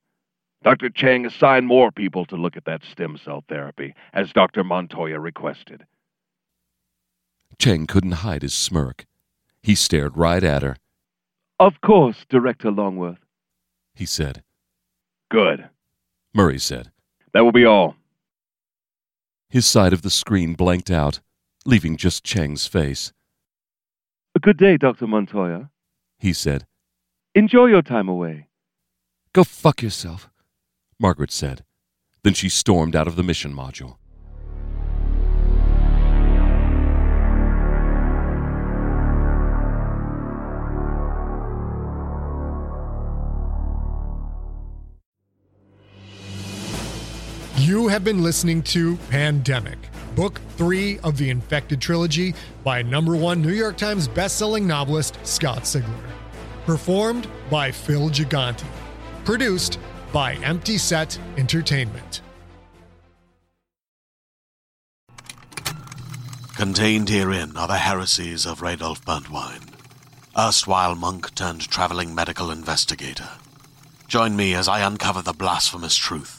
Dr. 0.63 0.89
Cheng 0.89 1.25
assigned 1.25 1.67
more 1.67 1.91
people 1.91 2.25
to 2.27 2.37
look 2.37 2.55
at 2.55 2.63
that 2.63 2.83
stem 2.89 3.19
cell 3.21 3.43
therapy, 3.49 3.93
as 4.13 4.31
Dr. 4.31 4.63
Montoya 4.63 5.19
requested. 5.19 5.85
Cheng 7.57 7.85
couldn't 7.85 8.23
hide 8.23 8.43
his 8.43 8.53
smirk. 8.53 9.07
He 9.61 9.75
stared 9.75 10.15
right 10.15 10.45
at 10.45 10.63
her. 10.63 10.77
Of 11.59 11.81
course, 11.81 12.25
Director 12.29 12.71
Longworth, 12.71 13.19
he 13.93 14.05
said. 14.05 14.41
Good, 15.29 15.67
Murray 16.33 16.59
said. 16.59 16.93
That 17.33 17.43
will 17.43 17.51
be 17.51 17.65
all. 17.65 17.95
His 19.49 19.65
side 19.65 19.93
of 19.93 20.01
the 20.01 20.09
screen 20.09 20.53
blanked 20.53 20.89
out, 20.89 21.19
leaving 21.65 21.97
just 21.97 22.23
Cheng's 22.23 22.65
face. 22.67 23.13
A 24.35 24.39
good 24.39 24.57
day, 24.57 24.77
Dr. 24.77 25.07
Montoya, 25.07 25.69
he 26.17 26.33
said. 26.33 26.65
Enjoy 27.35 27.65
your 27.65 27.81
time 27.81 28.09
away. 28.09 28.47
Go 29.33 29.43
fuck 29.43 29.81
yourself, 29.81 30.29
Margaret 30.99 31.31
said. 31.31 31.63
Then 32.23 32.33
she 32.33 32.49
stormed 32.49 32.95
out 32.95 33.07
of 33.07 33.15
the 33.15 33.23
mission 33.23 33.53
module. 33.53 33.98
You 47.79 47.87
have 47.87 48.03
been 48.03 48.21
listening 48.21 48.61
to 48.63 48.97
Pandemic, 49.09 49.77
book 50.13 50.41
three 50.57 50.99
of 50.99 51.17
the 51.17 51.29
Infected 51.29 51.79
trilogy 51.79 52.35
by 52.61 52.81
number 52.81 53.15
one 53.15 53.41
New 53.41 53.53
York 53.53 53.77
Times 53.77 54.05
bestselling 54.05 54.63
novelist 54.63 55.17
Scott 55.23 55.59
Sigler. 55.63 56.11
Performed 56.65 57.29
by 57.49 57.71
Phil 57.71 58.09
Gigante. 58.09 58.65
Produced 59.23 59.79
by 60.11 60.33
Empty 60.43 60.77
Set 60.77 61.17
Entertainment. 61.37 62.19
Contained 66.57 67.07
herein 67.07 67.55
are 67.55 67.69
the 67.69 67.77
heresies 67.77 68.45
of 68.45 68.59
Radolf 68.59 69.05
Burntwine, 69.05 69.73
erstwhile 70.37 70.95
monk 70.95 71.33
turned 71.33 71.61
traveling 71.69 72.13
medical 72.13 72.51
investigator. 72.51 73.29
Join 74.09 74.35
me 74.35 74.53
as 74.53 74.67
I 74.67 74.81
uncover 74.81 75.21
the 75.21 75.31
blasphemous 75.31 75.95
truth 75.95 76.38